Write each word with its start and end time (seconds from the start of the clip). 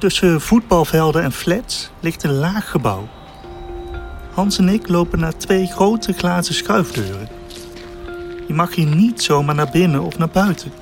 Tussen 0.00 0.40
voetbalvelden 0.40 1.22
en 1.22 1.32
flats 1.32 1.90
ligt 2.00 2.22
een 2.22 2.34
laag 2.34 2.70
gebouw. 2.70 3.08
Hans 4.34 4.58
en 4.58 4.68
ik 4.68 4.88
lopen 4.88 5.18
naar 5.18 5.36
twee 5.36 5.66
grote 5.66 6.12
glazen 6.12 6.54
schuifdeuren. 6.54 7.28
Je 8.46 8.54
mag 8.54 8.74
hier 8.74 8.86
niet 8.86 9.22
zomaar 9.22 9.54
naar 9.54 9.70
binnen 9.72 10.02
of 10.02 10.18
naar 10.18 10.28
buiten. 10.28 10.72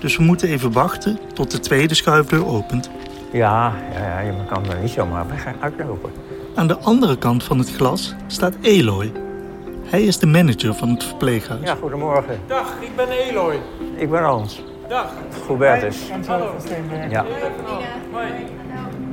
Dus 0.00 0.16
we 0.16 0.22
moeten 0.22 0.48
even 0.48 0.72
wachten 0.72 1.18
tot 1.34 1.50
de 1.50 1.60
tweede 1.60 1.94
schuifdeur 1.94 2.46
opent. 2.46 2.90
Ja, 3.32 3.74
ja, 3.92 4.20
je 4.20 4.32
kan 4.48 4.70
er 4.70 4.80
niet 4.80 4.90
zomaar 4.90 5.28
weg 5.28 5.46
uitlopen. 5.60 6.10
Aan 6.54 6.66
de 6.66 6.78
andere 6.78 7.18
kant 7.18 7.44
van 7.44 7.58
het 7.58 7.74
glas 7.74 8.14
staat 8.26 8.54
Eloy. 8.60 9.12
Hij 9.84 10.02
is 10.02 10.18
de 10.18 10.26
manager 10.26 10.74
van 10.74 10.88
het 10.88 11.04
verpleeghuis. 11.04 11.62
Ja, 11.62 11.74
goedemorgen. 11.74 12.40
Dag, 12.46 12.74
ik 12.80 12.96
ben 12.96 13.08
Eloy. 13.08 13.60
Ik 13.96 14.10
ben 14.10 14.22
Hans. 14.22 14.62
Dag. 14.88 15.12
Hubertus. 15.48 15.96
Hallo. 16.26 16.54
Ja. 17.10 17.24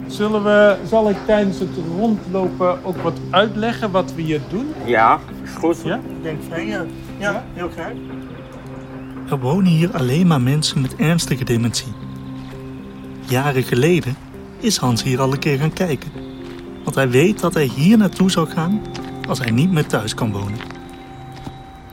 Zullen 0.08 0.44
we, 0.44 0.78
zal 0.86 1.10
ik 1.10 1.18
tijdens 1.26 1.60
het 1.60 1.70
rondlopen 1.98 2.86
ook 2.86 2.98
wat 2.98 3.20
uitleggen 3.30 3.92
wat 3.92 4.14
we 4.14 4.22
hier 4.22 4.42
doen? 4.50 4.74
Ja, 4.86 5.20
is 5.44 5.50
goed. 5.50 5.82
Ja? 5.84 5.96
Ik 5.96 6.24
denk 6.24 6.42
van 6.50 6.66
ja. 6.66 6.86
Ja, 7.18 7.44
heel 7.54 7.70
graag. 7.70 7.92
Er 9.30 9.40
wonen 9.40 9.72
hier 9.72 9.98
alleen 9.98 10.28
maar 10.28 10.42
mensen 10.42 10.82
met 10.82 10.96
ernstige 10.96 11.44
dementie. 11.44 11.94
Jaren 13.20 13.64
geleden 13.64 14.16
is 14.60 14.78
Hans 14.78 15.04
hier 15.04 15.22
al 15.22 15.32
een 15.32 15.40
keer 15.40 15.58
gaan 15.58 15.74
kijken. 15.74 16.12
Want 16.84 16.96
hij 16.96 17.10
weet 17.10 17.40
dat 17.40 17.54
hij 17.54 17.66
hier 17.66 17.98
naartoe 17.98 18.32
zal 18.32 18.46
gaan 18.46 18.82
als 19.28 19.40
hij 19.40 19.52
niet 19.52 19.72
meer 19.72 19.86
thuis 19.86 20.14
kan 20.14 20.32
wonen. 20.32 20.60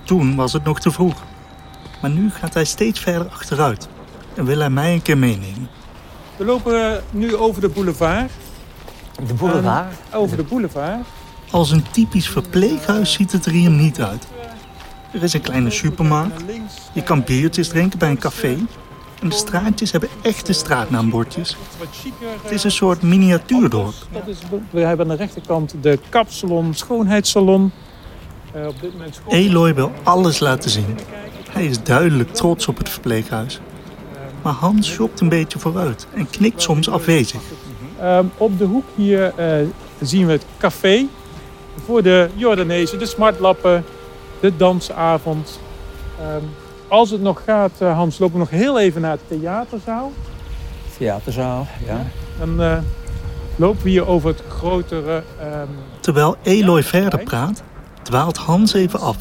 Toen 0.04 0.36
was 0.36 0.52
het 0.52 0.64
nog 0.64 0.80
te 0.80 0.90
vroeg. 0.90 1.28
Maar 2.00 2.10
nu 2.10 2.30
gaat 2.30 2.54
hij 2.54 2.64
steeds 2.64 3.00
verder 3.00 3.28
achteruit 3.28 3.88
en 4.34 4.44
wil 4.44 4.58
hij 4.58 4.70
mij 4.70 4.92
een 4.92 5.02
keer 5.02 5.18
meenemen. 5.18 5.68
We 6.36 6.44
lopen 6.44 7.02
nu 7.10 7.36
over 7.36 7.60
de 7.60 7.68
boulevard. 7.68 8.30
De 9.26 9.34
boulevard. 9.34 9.94
Over 10.14 10.36
de 10.36 10.42
boulevard. 10.42 11.06
Als 11.50 11.70
een 11.70 11.84
typisch 11.90 12.28
verpleeghuis 12.28 13.12
ziet 13.12 13.32
het 13.32 13.46
er 13.46 13.52
hier 13.52 13.70
niet 13.70 14.00
uit. 14.00 14.26
Er 15.12 15.22
is 15.22 15.32
een 15.32 15.40
kleine 15.40 15.70
supermarkt. 15.70 16.42
Je 16.92 17.02
kan 17.02 17.24
biertjes 17.24 17.68
drinken 17.68 17.98
bij 17.98 18.10
een 18.10 18.18
café. 18.18 18.56
En 19.22 19.28
de 19.28 19.34
straatjes 19.34 19.90
hebben 19.92 20.08
echte 20.22 20.52
straatnaambordjes. 20.52 21.56
Het 22.42 22.50
is 22.50 22.64
een 22.64 22.70
soort 22.70 23.02
miniatuurdorp. 23.02 23.94
Dat 24.12 24.22
is, 24.26 24.38
we 24.70 24.80
hebben 24.80 25.10
aan 25.10 25.16
de 25.16 25.22
rechterkant 25.24 25.74
de 25.80 25.98
kapsalon, 26.08 26.74
schoonheidssalon. 26.74 27.72
Eh, 28.52 28.66
op 28.66 28.80
dit 28.80 28.92
moment 28.92 29.14
schoon- 29.14 29.34
Eloy 29.34 29.74
wil 29.74 29.92
alles 30.02 30.38
laten 30.38 30.70
zien. 30.70 30.98
Hij 31.52 31.64
is 31.64 31.82
duidelijk 31.82 32.32
trots 32.34 32.68
op 32.68 32.78
het 32.78 32.88
verpleeghuis. 32.88 33.60
Maar 34.42 34.52
Hans 34.52 34.88
shopt 34.90 35.20
een 35.20 35.28
beetje 35.28 35.58
vooruit 35.58 36.06
en 36.14 36.30
knikt 36.30 36.62
soms 36.62 36.90
afwezig. 36.90 37.40
Ehm, 38.00 38.24
op 38.36 38.58
de 38.58 38.64
hoek 38.64 38.84
hier 38.94 39.32
eh, 39.36 39.66
zien 40.00 40.26
we 40.26 40.32
het 40.32 40.44
café. 40.58 41.06
Voor 41.84 42.02
de 42.02 42.28
Jordanezen, 42.34 42.98
de 42.98 43.06
smartlappen, 43.06 43.84
de 44.40 44.56
dansavond. 44.56 45.60
Ehm, 46.20 46.44
als 46.88 47.10
het 47.10 47.20
nog 47.22 47.42
gaat, 47.44 47.70
eh, 47.78 47.94
Hans, 47.94 48.18
lopen 48.18 48.34
we 48.34 48.40
nog 48.40 48.50
heel 48.50 48.78
even 48.80 49.00
naar 49.00 49.16
de 49.16 49.38
theaterzaal. 49.38 50.12
Theaterzaal, 50.98 51.66
ja. 51.86 52.06
Dan 52.38 52.62
eh, 52.62 52.78
lopen 53.56 53.82
we 53.82 53.88
hier 53.90 54.06
over 54.06 54.28
het 54.28 54.42
grotere... 54.48 55.22
ehm, 55.40 55.66
Terwijl 56.00 56.36
Eloy 56.42 56.82
verder 56.82 57.18
praat, 57.18 57.62
dwaalt 58.02 58.36
Hans 58.36 58.72
even 58.74 59.00
af. 59.00 59.16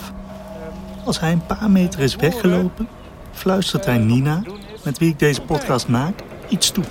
Als 1.06 1.20
hij 1.20 1.32
een 1.32 1.46
paar 1.46 1.70
meter 1.72 2.00
is 2.00 2.16
weggelopen, 2.16 2.88
fluistert 3.32 3.86
hij 3.86 3.98
Nina, 3.98 4.42
met 4.84 4.98
wie 4.98 5.10
ik 5.10 5.20
deze 5.20 5.42
podcast 5.42 5.88
maak, 5.88 6.20
iets 6.48 6.72
toe. 6.72 6.84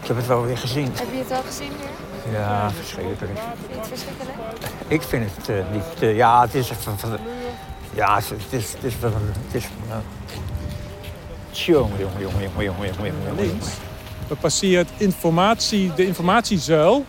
Ik 0.00 0.06
heb 0.10 0.16
het 0.16 0.26
wel 0.26 0.42
weer 0.44 0.58
gezien. 0.58 0.88
Heb 0.94 1.06
je 1.12 1.18
het 1.18 1.30
al 1.30 1.42
gezien 1.46 1.70
weer? 1.78 2.32
Ja, 2.40 2.70
verschrikkelijk. 2.70 3.18
Vind 3.20 3.38
je 3.70 3.76
het 3.78 3.88
verschrikkelijk? 3.88 4.36
Ik 4.88 5.02
vind 5.02 5.24
het 5.36 5.48
eh, 5.48 5.56
niet... 5.72 6.02
eh, 6.02 6.16
ja, 6.16 6.40
het 6.40 6.54
is... 6.54 6.66
van- 6.78 6.98
van- 6.98 7.18
ja, 7.94 8.14
het 8.16 8.32
is... 8.50 8.72
Het 8.72 8.84
is 8.84 8.98
wel... 9.00 9.12
Het 9.46 9.54
is 9.54 9.64
uh, 9.88 9.96
jongen, 11.50 11.98
jongen, 11.98 12.20
jongen, 12.20 12.20
jongen, 12.20 12.64
jongen, 12.64 12.64
jongen, 12.64 12.86
jongen, 12.94 13.12
jongen. 13.26 13.34
links. 13.46 13.66
We 14.28 14.34
passeren 14.36 14.78
het 14.86 14.94
informatie, 14.96 15.92
de 15.94 16.06
informatiezuil. 16.06 17.04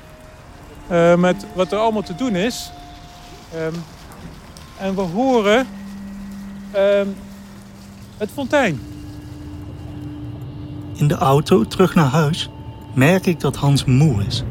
eh, 0.88 1.16
met 1.16 1.46
wat 1.54 1.72
er 1.72 1.78
allemaal 1.78 2.02
te 2.02 2.16
doen 2.16 2.36
is. 2.36 2.72
Ehm, 3.54 3.74
en 4.80 4.96
we 4.96 5.02
horen 5.02 5.68
ehm, 6.72 7.08
het 8.18 8.32
fontein. 8.32 8.80
In 10.94 11.08
de 11.08 11.16
auto 11.16 11.64
terug 11.64 11.96
naar 11.96 12.10
huis 12.10 12.50
merk 12.94 13.26
ik 13.26 13.40
dat 13.40 13.56
Hans 13.56 13.86
moe 13.86 14.24
is. 14.24 14.44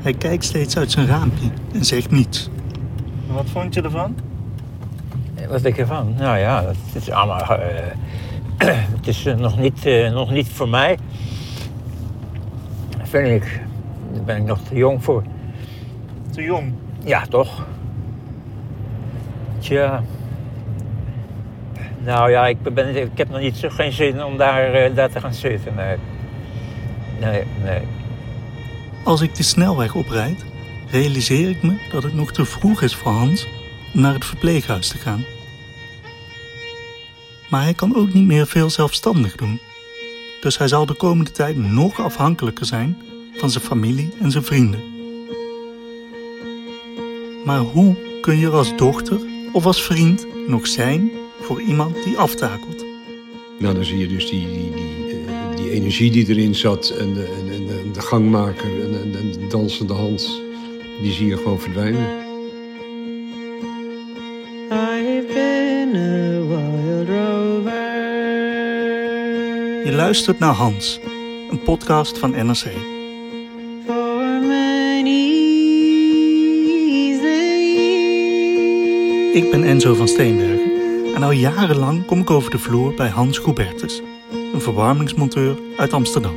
Hij 0.00 0.14
kijkt 0.14 0.44
steeds 0.44 0.76
uit 0.76 0.90
zijn 0.90 1.06
raampje 1.06 1.50
en 1.72 1.84
zegt 1.84 2.10
niets. 2.10 2.48
Wat 3.26 3.46
vond 3.52 3.74
je 3.74 3.82
ervan? 3.82 4.16
Wat 5.48 5.62
denk 5.62 5.76
je 5.76 5.80
ervan? 5.82 6.14
Nou 6.18 6.38
ja, 6.38 6.64
het 6.64 7.02
is 7.02 7.10
allemaal... 7.10 7.58
eh, 7.58 7.96
het 8.96 9.06
is 9.06 9.26
eh, 9.26 9.36
nog, 9.36 9.58
niet, 9.58 9.86
eh, 9.86 10.12
nog 10.12 10.30
niet 10.30 10.48
voor 10.48 10.68
mij. 10.68 10.98
Vind 13.02 13.42
ik. 13.42 13.60
Daar 14.12 14.24
ben 14.24 14.36
ik 14.36 14.44
nog 14.44 14.58
te 14.68 14.74
jong 14.74 15.04
voor. 15.04 15.22
Te 16.30 16.42
jong. 16.42 16.72
Ja, 17.04 17.26
toch? 17.26 17.66
Tja. 19.62 20.04
Nou 22.04 22.30
ja, 22.30 22.46
ik, 22.46 22.62
ben, 22.62 22.96
ik 22.96 23.18
heb 23.18 23.30
nog 23.30 23.40
niet 23.40 23.56
zo, 23.56 23.68
geen 23.68 23.92
zin 23.92 24.24
om 24.24 24.36
daar, 24.36 24.72
eh, 24.74 24.94
daar 24.94 25.10
te 25.10 25.20
gaan 25.20 25.34
zitten. 25.34 25.74
Nee. 25.74 25.96
Nee, 27.20 27.42
nee. 27.64 27.80
Als 29.04 29.20
ik 29.20 29.34
de 29.34 29.42
snelweg 29.42 29.94
oprijd, 29.94 30.44
realiseer 30.90 31.48
ik 31.48 31.62
me 31.62 31.88
dat 31.90 32.02
het 32.02 32.14
nog 32.14 32.32
te 32.32 32.44
vroeg 32.44 32.82
is 32.82 32.94
voor 32.94 33.12
Hans 33.12 33.48
naar 33.92 34.14
het 34.14 34.24
verpleeghuis 34.24 34.88
te 34.88 34.98
gaan. 34.98 35.24
Maar 37.50 37.62
hij 37.62 37.74
kan 37.74 37.96
ook 37.96 38.12
niet 38.12 38.26
meer 38.26 38.46
veel 38.46 38.70
zelfstandig 38.70 39.36
doen. 39.36 39.60
Dus 40.40 40.58
hij 40.58 40.68
zal 40.68 40.86
de 40.86 40.94
komende 40.94 41.30
tijd 41.30 41.56
nog 41.56 42.00
afhankelijker 42.00 42.66
zijn 42.66 43.02
van 43.36 43.50
zijn 43.50 43.64
familie 43.64 44.12
en 44.20 44.30
zijn 44.30 44.44
vrienden. 44.44 44.80
Maar 47.44 47.58
hoe 47.58 47.96
kun 48.20 48.38
je 48.38 48.50
als 48.50 48.76
dochter 48.76 49.31
of 49.52 49.66
als 49.66 49.82
vriend 49.82 50.26
nog 50.46 50.66
zijn 50.66 51.10
voor 51.40 51.60
iemand 51.60 52.04
die 52.04 52.18
aftakelt? 52.18 52.84
Nou, 53.58 53.74
dan 53.74 53.84
zie 53.84 53.98
je 53.98 54.06
dus 54.06 54.30
die, 54.30 54.46
die, 54.46 54.70
die, 54.74 55.24
eh, 55.26 55.56
die 55.56 55.70
energie 55.70 56.10
die 56.10 56.28
erin 56.28 56.54
zat 56.54 56.88
en 56.88 57.14
de, 57.14 57.24
en, 57.24 57.68
en, 57.78 57.92
de 57.92 58.00
gangmaker 58.00 58.82
en, 58.82 59.00
en, 59.02 59.16
en 59.16 59.32
de 59.32 59.46
dansende 59.48 59.92
Hans, 59.92 60.40
die 61.02 61.12
zie 61.12 61.26
je 61.26 61.36
gewoon 61.36 61.60
verdwijnen. 61.60 62.20
Je 69.84 69.92
luistert 69.92 70.38
naar 70.38 70.54
Hans, 70.54 71.00
een 71.50 71.62
podcast 71.62 72.18
van 72.18 72.30
NRC. 72.30 72.91
Ik 79.32 79.50
ben 79.50 79.64
Enzo 79.64 79.94
van 79.94 80.08
Steenbergen 80.08 81.14
En 81.14 81.22
al 81.22 81.30
jarenlang 81.30 82.04
kom 82.04 82.20
ik 82.20 82.30
over 82.30 82.50
de 82.50 82.58
vloer 82.58 82.94
bij 82.94 83.08
Hans 83.08 83.38
Goubertus, 83.38 84.02
een 84.52 84.60
verwarmingsmonteur 84.60 85.56
uit 85.76 85.92
Amsterdam. 85.92 86.34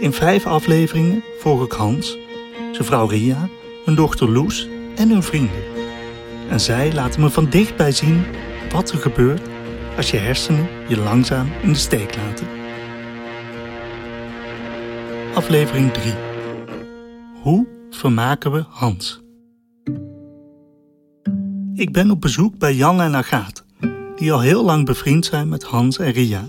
In 0.00 0.12
vijf 0.12 0.46
afleveringen 0.46 1.22
volg 1.38 1.64
ik 1.64 1.72
Hans, 1.72 2.18
zijn 2.72 2.84
vrouw 2.84 3.06
Ria, 3.06 3.48
hun 3.84 3.94
dochter 3.94 4.30
Loes 4.30 4.68
en 4.96 5.08
hun 5.08 5.22
vrienden. 5.22 5.71
En 6.52 6.60
zij 6.60 6.92
laten 6.92 7.20
me 7.20 7.30
van 7.30 7.50
dichtbij 7.50 7.92
zien 7.92 8.24
wat 8.72 8.90
er 8.90 8.98
gebeurt 8.98 9.48
als 9.96 10.10
je 10.10 10.16
hersenen 10.16 10.68
je 10.88 10.96
langzaam 10.96 11.48
in 11.62 11.72
de 11.72 11.78
steek 11.78 12.16
laten. 12.16 12.46
Aflevering 15.34 15.92
3. 15.92 16.12
Hoe 17.42 17.66
vermaken 17.90 18.52
we 18.52 18.64
Hans? 18.68 19.22
Ik 21.74 21.92
ben 21.92 22.10
op 22.10 22.20
bezoek 22.20 22.58
bij 22.58 22.74
Jan 22.74 23.00
en 23.00 23.14
Agathe, 23.14 23.62
die 24.16 24.32
al 24.32 24.40
heel 24.40 24.64
lang 24.64 24.86
bevriend 24.86 25.24
zijn 25.24 25.48
met 25.48 25.62
Hans 25.62 25.98
en 25.98 26.12
Ria. 26.12 26.48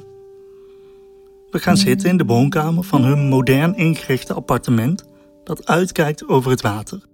We 1.50 1.60
gaan 1.60 1.78
zitten 1.78 2.10
in 2.10 2.18
de 2.18 2.26
woonkamer 2.26 2.84
van 2.84 3.04
hun 3.04 3.28
modern 3.28 3.76
ingerichte 3.76 4.34
appartement 4.34 5.04
dat 5.44 5.68
uitkijkt 5.68 6.28
over 6.28 6.52
het 6.52 6.62
water. 6.62 7.12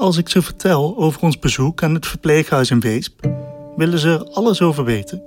Als 0.00 0.16
ik 0.16 0.28
ze 0.28 0.42
vertel 0.42 0.98
over 0.98 1.22
ons 1.22 1.38
bezoek 1.38 1.82
aan 1.82 1.94
het 1.94 2.06
verpleeghuis 2.06 2.70
in 2.70 2.80
Weesp, 2.80 3.28
willen 3.76 3.98
ze 3.98 4.08
er 4.08 4.24
alles 4.24 4.62
over 4.62 4.84
weten. 4.84 5.22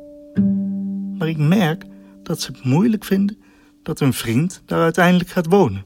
Maar 1.17 1.27
ik 1.27 1.37
merk 1.37 1.85
dat 2.23 2.41
ze 2.41 2.51
het 2.51 2.63
moeilijk 2.63 3.03
vinden 3.03 3.37
dat 3.83 3.99
hun 3.99 4.13
vriend 4.13 4.61
daar 4.65 4.81
uiteindelijk 4.81 5.29
gaat 5.29 5.45
wonen. 5.45 5.85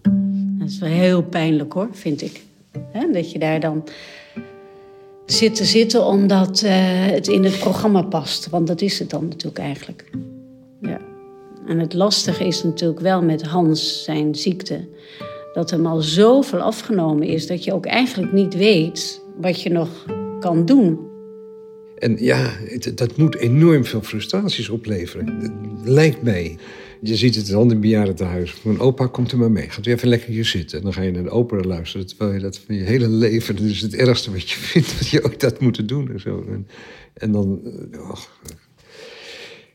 Dat 0.60 0.68
is 0.68 0.80
wel 0.80 0.90
heel 0.90 1.24
pijnlijk 1.24 1.74
hoor, 1.74 1.90
vind 1.92 2.22
ik. 2.22 2.42
Dat 3.12 3.32
je 3.32 3.40
daar 3.40 3.60
dan 3.60 3.84
zit 5.26 5.56
te 5.56 5.66
zitten 5.66 6.06
omdat 6.06 6.62
eh, 6.62 6.74
het 7.06 7.28
in 7.28 7.44
het 7.44 7.60
programma 7.60 8.02
past. 8.02 8.50
Want 8.50 8.68
dat 8.68 8.82
is 8.82 9.00
het 9.00 9.10
dan 9.10 9.28
natuurlijk 9.28 9.60
eigenlijk. 9.60 10.10
Ja. 10.82 11.00
En 11.66 11.80
het 11.80 11.94
lastige 11.94 12.46
is 12.46 12.64
natuurlijk 12.64 13.00
wel 13.00 13.22
met 13.22 13.44
Hans 13.44 14.04
zijn 14.04 14.36
ziekte... 14.36 14.88
dat 15.58 15.70
hem 15.70 15.86
al 15.86 16.02
zoveel 16.02 16.60
afgenomen 16.60 17.28
is... 17.28 17.48
dat 17.48 17.64
je 17.64 17.74
ook 17.74 17.86
eigenlijk 17.86 18.34
niet 18.34 18.56
weet 18.56 19.22
wat 19.42 19.62
je 19.62 19.70
nog 19.70 19.90
kan 20.40 20.66
doen. 20.66 21.00
En 21.98 22.18
ja, 22.20 22.50
het- 22.66 22.92
dat 22.98 23.18
moet 23.18 23.36
enorm 23.36 23.86
veel 23.86 24.02
frustraties 24.02 24.70
opleveren. 24.70 25.26
Het 25.42 25.52
lijkt 25.90 26.22
mij. 26.22 26.58
Je 27.02 27.16
ziet 27.16 27.36
het 27.36 27.50
in 27.50 27.56
andere 27.56 27.80
bejaardentehuis. 27.80 28.56
Mijn 28.64 28.80
opa 28.80 29.06
komt 29.08 29.32
er 29.32 29.38
maar 29.38 29.52
mee. 29.52 29.70
Gaat 29.70 29.86
weer 29.86 29.96
even 29.96 30.08
lekker 30.08 30.30
hier 30.30 30.46
zitten. 30.46 30.78
En 30.78 30.84
dan 30.84 30.94
ga 30.94 31.02
je 31.02 31.12
naar 31.12 31.24
de 31.24 31.30
opera 31.30 31.62
luisteren. 31.64 32.08
Terwijl 32.08 32.34
je 32.34 32.40
dat 32.40 32.60
van 32.66 32.76
je 32.76 32.84
hele 32.84 33.08
leven... 33.08 33.56
Dat 33.56 33.66
is 33.66 33.82
het 33.82 33.96
ergste 33.96 34.32
wat 34.32 34.50
je 34.50 34.56
vindt. 34.58 34.98
Dat 35.00 35.08
je 35.08 35.24
ook 35.24 35.40
dat 35.40 35.60
moet 35.60 35.88
doen 35.88 36.12
en 36.12 36.20
zo. 36.20 36.46
En, 36.50 36.68
en 37.14 37.32
dan... 37.32 37.60
eh, 37.92 38.10
och, 38.10 38.30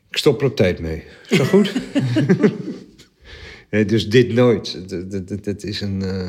ik 0.09 0.17
stop 0.17 0.41
er 0.41 0.47
op 0.47 0.55
tijd 0.55 0.79
mee. 0.79 1.03
Is 1.29 1.37
dat 1.37 1.47
goed? 1.47 1.71
nee, 3.73 3.85
dus 3.85 4.09
dit 4.09 4.33
nooit. 4.33 4.89
Dat, 4.89 5.11
dat, 5.11 5.27
dat, 5.27 5.43
dat 5.43 5.63
is 5.63 5.81
een... 5.81 6.01
eh, 6.01 6.27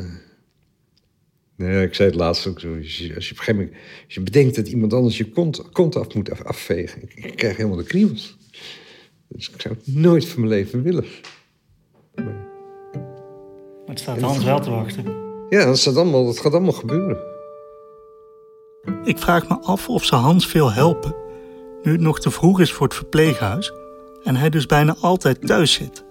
Nee, 1.57 1.85
ik 1.85 1.93
zei 1.95 2.09
het 2.09 2.17
laatst 2.17 2.47
ook 2.47 2.59
zo. 2.59 2.75
Als 2.77 2.97
je, 2.97 3.15
als 3.15 3.25
je 3.25 3.31
op 3.31 3.37
een 3.37 3.43
gegeven 3.43 3.55
moment 3.55 3.73
als 4.05 4.13
je 4.13 4.21
bedenkt 4.21 4.55
dat 4.55 4.67
iemand 4.67 4.93
anders 4.93 5.17
je 5.17 5.29
kont, 5.29 5.69
kont 5.71 5.95
af 5.95 6.13
moet 6.13 6.31
af- 6.31 6.43
afvegen. 6.43 7.01
Ik, 7.01 7.13
ik 7.25 7.35
krijg 7.35 7.57
helemaal 7.57 7.77
de 7.77 7.83
kriebels. 7.83 8.37
Dus 9.27 9.49
ik 9.49 9.61
zou 9.61 9.75
het 9.75 9.95
nooit 9.95 10.25
van 10.27 10.39
mijn 10.39 10.53
leven 10.53 10.81
willen. 10.81 11.05
Maar 12.15 12.35
het 13.85 13.99
staat 13.99 14.21
Hans 14.21 14.43
wel 14.43 14.59
te 14.59 14.69
wachten. 14.69 15.03
Ja, 15.49 15.65
dat, 15.65 15.77
staat 15.77 15.95
allemaal, 15.95 16.25
dat 16.25 16.39
gaat 16.39 16.53
allemaal 16.53 16.71
gebeuren. 16.71 17.17
Ik 19.03 19.17
vraag 19.17 19.49
me 19.49 19.59
af 19.61 19.89
of 19.89 20.05
ze 20.05 20.15
Hans 20.15 20.47
veel 20.47 20.71
helpen, 20.71 21.15
nu 21.83 21.91
het 21.91 22.01
nog 22.01 22.19
te 22.19 22.31
vroeg 22.31 22.59
is 22.59 22.71
voor 22.71 22.87
het 22.87 22.95
verpleeghuis 22.95 23.73
en 24.23 24.35
hij 24.35 24.49
dus 24.49 24.65
bijna 24.65 24.95
altijd 25.01 25.47
thuis 25.47 25.73
zit. 25.73 26.04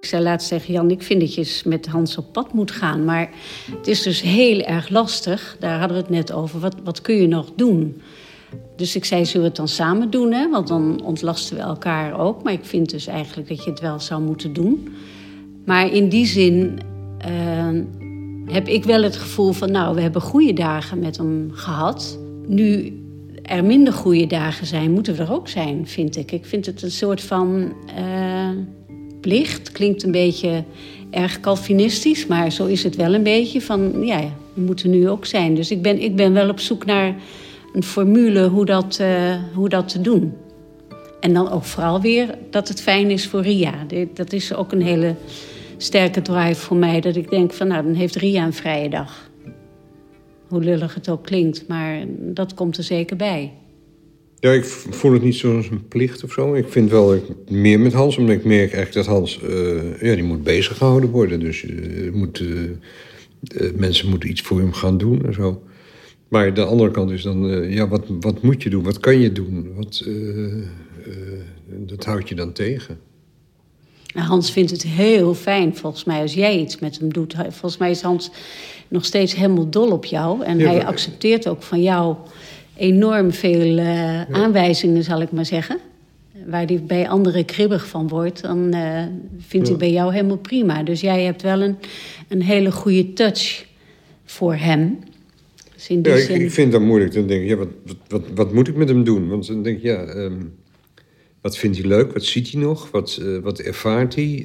Ik 0.00 0.06
zei 0.06 0.22
laatst 0.22 0.48
tegen 0.48 0.72
Jan, 0.72 0.90
ik 0.90 1.02
vind 1.02 1.20
dat 1.20 1.34
je 1.34 1.60
met 1.64 1.86
Hans 1.86 2.16
op 2.16 2.32
pad 2.32 2.52
moet 2.52 2.70
gaan. 2.70 3.04
Maar 3.04 3.30
het 3.78 3.86
is 3.86 4.02
dus 4.02 4.20
heel 4.20 4.60
erg 4.60 4.88
lastig. 4.88 5.56
Daar 5.58 5.78
hadden 5.78 5.96
we 5.96 6.02
het 6.02 6.12
net 6.12 6.32
over. 6.32 6.60
Wat, 6.60 6.74
wat 6.84 7.00
kun 7.00 7.14
je 7.14 7.26
nog 7.26 7.52
doen? 7.56 8.00
Dus 8.76 8.96
ik 8.96 9.04
zei, 9.04 9.24
zullen 9.24 9.40
we 9.40 9.46
het 9.46 9.56
dan 9.56 9.68
samen 9.68 10.10
doen? 10.10 10.32
Hè? 10.32 10.50
Want 10.50 10.68
dan 10.68 11.02
ontlasten 11.04 11.56
we 11.56 11.62
elkaar 11.62 12.20
ook. 12.20 12.42
Maar 12.42 12.52
ik 12.52 12.64
vind 12.64 12.90
dus 12.90 13.06
eigenlijk 13.06 13.48
dat 13.48 13.64
je 13.64 13.70
het 13.70 13.80
wel 13.80 14.00
zou 14.00 14.22
moeten 14.22 14.52
doen. 14.52 14.88
Maar 15.64 15.92
in 15.92 16.08
die 16.08 16.26
zin 16.26 16.78
eh, 17.18 17.68
heb 18.46 18.68
ik 18.68 18.84
wel 18.84 19.02
het 19.02 19.16
gevoel 19.16 19.52
van... 19.52 19.70
nou, 19.70 19.94
we 19.94 20.00
hebben 20.00 20.22
goede 20.22 20.52
dagen 20.52 20.98
met 20.98 21.16
hem 21.16 21.50
gehad. 21.52 22.18
Nu 22.46 22.98
er 23.42 23.64
minder 23.64 23.92
goede 23.92 24.26
dagen 24.26 24.66
zijn, 24.66 24.90
moeten 24.90 25.16
we 25.16 25.22
er 25.22 25.32
ook 25.32 25.48
zijn, 25.48 25.86
vind 25.86 26.16
ik. 26.16 26.32
Ik 26.32 26.46
vind 26.46 26.66
het 26.66 26.82
een 26.82 26.90
soort 26.90 27.20
van... 27.20 27.72
eh, 27.96 28.48
plicht. 29.20 29.72
Klinkt 29.72 30.02
een 30.02 30.10
beetje 30.10 30.64
erg 31.10 31.40
Calvinistisch, 31.40 32.26
maar 32.26 32.52
zo 32.52 32.66
is 32.66 32.82
het 32.82 32.96
wel 32.96 33.14
een 33.14 33.22
beetje. 33.22 33.60
Van 33.60 34.06
ja, 34.06 34.20
we 34.54 34.60
moeten 34.60 34.90
nu 34.90 35.08
ook 35.08 35.26
zijn. 35.26 35.54
Dus 35.54 35.70
ik 35.70 35.82
ben, 35.82 36.00
ik 36.00 36.16
ben 36.16 36.32
wel 36.32 36.48
op 36.48 36.60
zoek 36.60 36.84
naar 36.84 37.14
een 37.72 37.82
formule 37.82 38.48
hoe 38.48 38.64
dat, 38.64 38.98
eh, 39.00 39.34
hoe 39.54 39.68
dat 39.68 39.88
te 39.88 40.00
doen. 40.00 40.32
En 41.20 41.32
dan 41.32 41.50
ook 41.50 41.64
vooral 41.64 42.00
weer 42.00 42.34
dat 42.50 42.68
het 42.68 42.80
fijn 42.80 43.10
is 43.10 43.26
voor 43.26 43.42
Ria. 43.42 43.74
Dat 44.14 44.32
is 44.32 44.54
ook 44.54 44.72
een 44.72 44.82
hele 44.82 45.14
sterke 45.76 46.22
drive 46.22 46.60
voor 46.60 46.76
mij. 46.76 47.00
Dat 47.00 47.16
ik 47.16 47.30
denk 47.30 47.52
van 47.52 47.68
nou, 47.68 47.84
dan 47.84 47.94
heeft 47.94 48.14
Ria 48.14 48.44
een 48.44 48.52
vrije 48.52 48.88
dag. 48.88 49.30
Hoe 50.48 50.64
lullig 50.64 50.94
het 50.94 51.08
ook 51.08 51.24
klinkt, 51.24 51.68
maar 51.68 52.04
dat 52.08 52.54
komt 52.54 52.76
er 52.76 52.84
zeker 52.84 53.16
bij. 53.16 53.52
Ja, 54.40 54.52
ik 54.52 54.64
voel 54.64 55.12
het 55.12 55.22
niet 55.22 55.34
zoals 55.34 55.68
een 55.68 55.88
plicht 55.88 56.24
of 56.24 56.32
zo. 56.32 56.54
Ik 56.54 56.68
vind 56.68 56.90
wel 56.90 57.14
ik 57.14 57.22
meer 57.48 57.80
met 57.80 57.92
Hans, 57.92 58.16
omdat 58.16 58.36
ik 58.36 58.44
merk 58.44 58.72
eigenlijk 58.72 58.92
dat 58.92 59.06
Hans... 59.06 59.42
eh, 59.42 60.02
ja, 60.02 60.14
die 60.14 60.24
moet 60.24 60.42
bezig 60.42 60.76
gehouden 60.76 61.10
worden. 61.10 61.40
Dus 61.40 61.64
eh, 61.64 62.12
moet, 62.12 62.40
eh, 62.40 63.70
mensen 63.76 64.08
moeten 64.08 64.30
iets 64.30 64.40
voor 64.40 64.58
hem 64.58 64.72
gaan 64.72 64.98
doen 64.98 65.26
en 65.26 65.34
zo. 65.34 65.62
Maar 66.28 66.54
de 66.54 66.64
andere 66.64 66.90
kant 66.90 67.10
is 67.10 67.22
dan, 67.22 67.70
ja, 67.70 67.88
wat, 67.88 68.04
wat 68.20 68.42
moet 68.42 68.62
je 68.62 68.70
doen? 68.70 68.82
Wat 68.82 69.00
kan 69.00 69.18
je 69.18 69.32
doen? 69.32 69.72
Wat, 69.76 70.04
dat 71.66 72.04
houdt 72.04 72.28
je 72.28 72.34
dan 72.34 72.52
tegen. 72.52 72.98
En 74.14 74.22
Hans 74.22 74.52
vindt 74.52 74.70
het 74.70 74.82
heel 74.82 75.34
fijn, 75.34 75.76
volgens 75.76 76.04
mij, 76.04 76.20
als 76.20 76.34
jij 76.34 76.58
iets 76.58 76.78
met 76.78 76.98
hem 76.98 77.12
doet. 77.12 77.34
Volgens 77.34 77.76
mij 77.76 77.90
is 77.90 78.00
Hans 78.00 78.30
nog 78.88 79.04
steeds 79.04 79.34
helemaal 79.34 79.70
dol 79.70 79.90
op 79.90 80.04
jou. 80.04 80.44
En 80.44 80.58
Ja, 80.58 80.66
hij 80.66 80.84
accepteert 80.84 81.48
ook 81.48 81.62
van 81.62 81.82
jou 81.82 82.16
enorm 82.80 83.32
veel 83.32 83.78
eh, 83.78 84.22
aanwijzingen, 84.22 85.04
zal 85.04 85.20
ik 85.20 85.32
maar 85.32 85.46
zeggen. 85.46 85.78
Waar 86.46 86.64
hij 86.64 86.82
bij 86.86 87.08
anderen 87.08 87.44
kribbig 87.44 87.86
van 87.86 88.08
wordt, 88.08 88.42
dan 88.42 88.72
eh, 88.72 89.04
vindt 89.38 89.68
hij 89.68 89.76
bij 89.76 89.92
jou 89.92 90.12
helemaal 90.12 90.36
prima. 90.36 90.82
Dus 90.82 91.00
jij 91.00 91.22
hebt 91.22 91.42
wel 91.42 91.60
een, 91.60 91.76
een 92.28 92.42
hele 92.42 92.70
goede 92.72 93.12
touch 93.12 93.66
voor 94.24 94.54
hem. 94.54 94.98
Dus 95.74 95.88
in 95.88 96.02
die 96.02 96.12
Ja, 96.12 96.18
ik, 96.18 96.24
zin... 96.24 96.40
ik 96.40 96.50
vind 96.50 96.72
dat 96.72 96.80
moeilijk. 96.80 97.12
Dan 97.12 97.26
denk 97.26 97.42
ik, 97.42 97.48
ja, 97.48 97.56
wat, 97.56 97.68
wat, 97.86 97.96
wat, 98.08 98.22
wat 98.34 98.52
moet 98.52 98.68
ik 98.68 98.76
met 98.76 98.88
hem 98.88 99.04
doen? 99.04 99.28
Want 99.28 99.46
dan 99.46 99.62
denk 99.62 99.76
ik, 99.76 99.82
ja, 99.82 100.02
ehm, 100.04 100.42
wat 101.40 101.56
vindt 101.56 101.78
hij 101.78 101.86
leuk? 101.86 102.12
Wat 102.12 102.24
ziet 102.24 102.50
hij 102.50 102.60
nog? 102.60 102.90
Wat, 102.90 103.18
eh, 103.22 103.38
wat 103.38 103.58
ervaart 103.58 104.14
hij? 104.14 104.44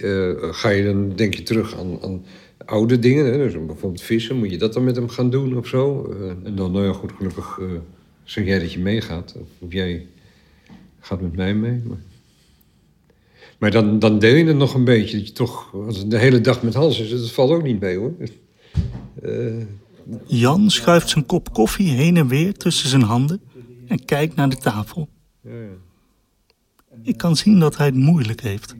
Ga 0.51 0.69
je 0.69 0.83
dan, 0.83 1.11
denk 1.15 1.33
je, 1.33 1.43
terug 1.43 1.79
aan, 1.79 1.97
aan 2.01 2.25
oude 2.65 2.99
dingen? 2.99 3.25
Hè? 3.25 3.37
Dus 3.37 3.53
bijvoorbeeld 3.53 4.01
vissen, 4.01 4.37
moet 4.37 4.51
je 4.51 4.57
dat 4.57 4.73
dan 4.73 4.83
met 4.83 4.95
hem 4.95 5.09
gaan 5.09 5.29
doen 5.29 5.57
of 5.57 5.67
zo? 5.67 6.13
En 6.43 6.55
dan, 6.55 6.71
nou 6.71 6.85
ja, 6.85 6.93
goed, 6.93 7.11
gelukkig 7.17 7.59
zeg 8.25 8.45
jij 8.45 8.59
dat 8.59 8.73
je 8.73 8.79
meegaat. 8.79 9.35
Of 9.59 9.71
jij 9.71 10.07
gaat 10.99 11.21
met 11.21 11.35
mij 11.35 11.55
mee. 11.55 11.81
Maar, 11.85 11.97
maar 13.57 13.71
dan, 13.71 13.99
dan 13.99 14.19
deel 14.19 14.35
je 14.35 14.45
het 14.45 14.57
nog 14.57 14.73
een 14.73 14.83
beetje. 14.83 15.17
Dat 15.17 15.27
je 15.27 15.33
toch, 15.33 15.73
als 15.73 15.97
het 15.97 16.11
de 16.11 16.17
hele 16.17 16.41
dag 16.41 16.61
met 16.63 16.73
Hans 16.73 16.99
is, 16.99 17.09
dat 17.09 17.31
valt 17.31 17.51
ook 17.51 17.63
niet 17.63 17.79
mee 17.79 17.97
hoor. 17.97 18.13
Uh, 19.23 19.63
Jan 20.25 20.69
schuift 20.69 21.09
zijn 21.09 21.25
kop 21.25 21.53
koffie 21.53 21.91
heen 21.91 22.17
en 22.17 22.27
weer 22.27 22.53
tussen 22.53 22.89
zijn 22.89 23.01
handen 23.01 23.41
en 23.87 24.05
kijkt 24.05 24.35
naar 24.35 24.49
de 24.49 24.57
tafel. 24.57 25.09
ja, 25.41 25.51
ja. 25.51 25.67
Ik 27.03 27.17
kan 27.17 27.35
zien 27.35 27.59
dat 27.59 27.77
hij 27.77 27.85
het 27.85 27.95
moeilijk 27.95 28.41
heeft. 28.41 28.75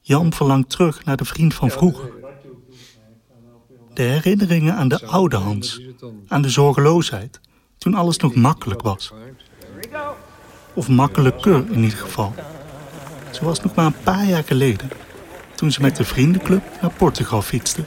Jan 0.00 0.32
verlangt 0.32 0.70
terug 0.70 1.04
naar 1.04 1.16
de 1.16 1.24
vriend 1.24 1.54
van 1.54 1.70
vroeger. 1.70 2.10
De 3.94 4.02
herinneringen 4.02 4.74
aan 4.74 4.88
de 4.88 5.06
oude 5.06 5.36
Hans, 5.36 5.80
aan 6.28 6.42
de 6.42 6.48
zorgeloosheid, 6.48 7.40
toen 7.78 7.94
alles 7.94 8.16
nog 8.16 8.34
makkelijk 8.34 8.82
was. 8.82 9.12
Of 10.74 10.88
makkelijker 10.88 11.64
in 11.70 11.82
ieder 11.82 11.98
geval. 11.98 12.34
Zoals 13.30 13.62
nog 13.62 13.74
maar 13.74 13.86
een 13.86 14.02
paar 14.02 14.26
jaar 14.26 14.44
geleden, 14.44 14.90
toen 15.54 15.72
ze 15.72 15.80
met 15.80 15.96
de 15.96 16.04
vriendenclub 16.04 16.62
naar 16.80 16.92
Portugal 16.96 17.42
fietsten. 17.42 17.86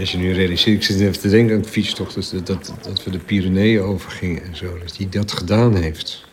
Als 0.00 0.12
je 0.12 0.18
nu 0.18 0.32
realiseert, 0.32 0.76
ik 0.76 0.84
zit 0.84 1.00
even 1.00 1.20
te 1.20 1.28
denken 1.28 1.56
aan 1.56 1.62
de 1.62 1.68
fietstocht... 1.68 2.14
Dus 2.14 2.30
dat, 2.30 2.46
dat, 2.46 2.72
dat 2.82 3.04
we 3.04 3.10
de 3.10 3.18
Pyreneeën 3.18 3.82
overgingen 3.82 4.42
en 4.42 4.56
zo. 4.56 4.78
Dat 4.78 4.96
hij 4.96 5.08
dat 5.08 5.32
gedaan 5.32 5.74
heeft. 5.74 6.25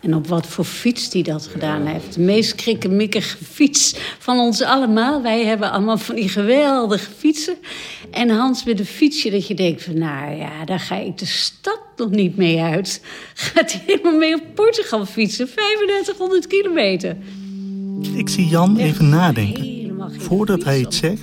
En 0.00 0.14
op 0.14 0.26
wat 0.26 0.46
voor 0.46 0.64
fiets 0.64 1.10
die 1.10 1.22
dat 1.22 1.46
gedaan 1.46 1.86
heeft. 1.86 2.14
De 2.14 2.20
meest 2.20 2.54
krikkemikkige 2.54 3.36
fiets 3.44 3.96
van 4.18 4.38
ons 4.38 4.62
allemaal. 4.62 5.22
Wij 5.22 5.44
hebben 5.44 5.70
allemaal 5.70 5.98
van 5.98 6.14
die 6.14 6.28
geweldige 6.28 7.10
fietsen. 7.16 7.56
En 8.10 8.30
Hans 8.30 8.64
met 8.64 8.78
een 8.78 8.84
fietsje 8.84 9.30
dat 9.30 9.46
je 9.46 9.54
denkt 9.54 9.82
van... 9.82 9.98
nou 9.98 10.36
ja, 10.36 10.64
daar 10.64 10.80
ga 10.80 10.96
ik 10.96 11.18
de 11.18 11.26
stad 11.26 11.80
nog 11.96 12.10
niet 12.10 12.36
mee 12.36 12.60
uit. 12.60 13.02
Gaat 13.34 13.72
hij 13.72 13.82
helemaal 13.86 14.18
mee 14.18 14.34
op 14.34 14.42
Portugal 14.54 15.06
fietsen. 15.06 15.48
3500 15.54 16.46
kilometer. 16.46 17.16
Ik 18.14 18.28
zie 18.28 18.46
Jan 18.46 18.76
even 18.76 19.08
nadenken. 19.08 19.78
Voordat 20.18 20.64
hij 20.64 20.80
iets 20.80 20.98
zegt, 20.98 21.22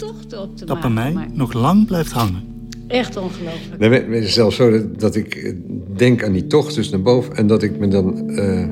dat 0.65 0.79
bij 0.81 0.89
mij 0.89 1.27
nog 1.33 1.53
lang 1.53 1.85
blijft 1.85 2.11
hangen. 2.11 2.56
Echt 2.87 3.17
ongelooflijk. 3.17 3.79
Nee, 3.79 3.89
het 3.89 4.23
is 4.23 4.33
zelfs 4.33 4.55
zo 4.55 4.71
dat, 4.71 4.99
dat 4.99 5.15
ik 5.15 5.35
eh, 5.35 5.53
denk 5.95 6.23
aan 6.23 6.31
die 6.31 6.47
tocht 6.47 6.75
dus 6.75 6.89
naar 6.89 7.01
boven... 7.01 7.35
en 7.35 7.47
dat 7.47 7.63
ik 7.63 7.79
me 7.79 7.87
dan 7.87 8.29
eh, 8.29 8.63
eh, 8.63 8.69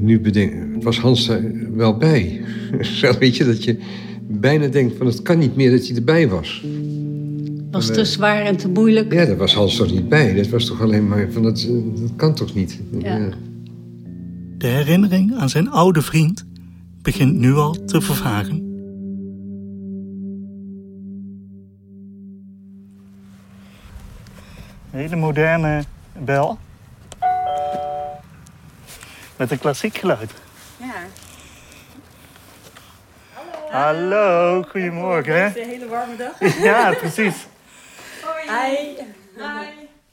nu 0.00 0.20
bedenk... 0.20 0.82
was 0.82 0.98
Hans 0.98 1.28
er 1.28 1.52
wel 1.76 1.96
bij? 1.96 2.40
zo 3.00 3.12
weet 3.18 3.36
je, 3.36 3.44
dat 3.44 3.64
je 3.64 3.78
bijna 4.26 4.66
denkt 4.66 4.96
van... 4.96 5.06
het 5.06 5.22
kan 5.22 5.38
niet 5.38 5.56
meer 5.56 5.70
dat 5.70 5.86
hij 5.86 5.96
erbij 5.96 6.28
was. 6.28 6.64
Was 7.70 7.86
te 7.86 8.04
zwaar 8.04 8.44
en 8.44 8.56
te 8.56 8.68
moeilijk. 8.68 9.12
Ja, 9.12 9.24
daar 9.24 9.36
was 9.36 9.54
Hans 9.54 9.76
toch 9.76 9.92
niet 9.92 10.08
bij. 10.08 10.34
Dat 10.34 10.48
was 10.48 10.64
toch 10.64 10.80
alleen 10.82 11.08
maar 11.08 11.28
van, 11.30 11.42
dat, 11.42 11.68
dat 11.94 12.10
kan 12.16 12.34
toch 12.34 12.54
niet? 12.54 12.80
Ja. 12.98 13.28
De 14.58 14.66
herinnering 14.66 15.34
aan 15.36 15.48
zijn 15.48 15.70
oude 15.70 16.02
vriend 16.02 16.44
begint 17.02 17.34
nu 17.34 17.52
al 17.52 17.84
te 17.84 18.00
vervagen. 18.00 18.67
Een 24.92 24.98
hele 24.98 25.16
moderne 25.16 25.84
bel. 26.12 26.58
Met 29.36 29.50
een 29.50 29.58
klassiek 29.58 29.98
geluid. 29.98 30.30
Ja. 30.76 30.94
Hallo, 33.70 34.62
goedemorgen. 34.68 35.44
Een 35.44 35.68
hele 35.68 35.88
warme 35.88 36.16
dag. 36.16 36.54
Ja, 36.62 36.92
precies. 36.92 37.34
Hi. 38.46 39.02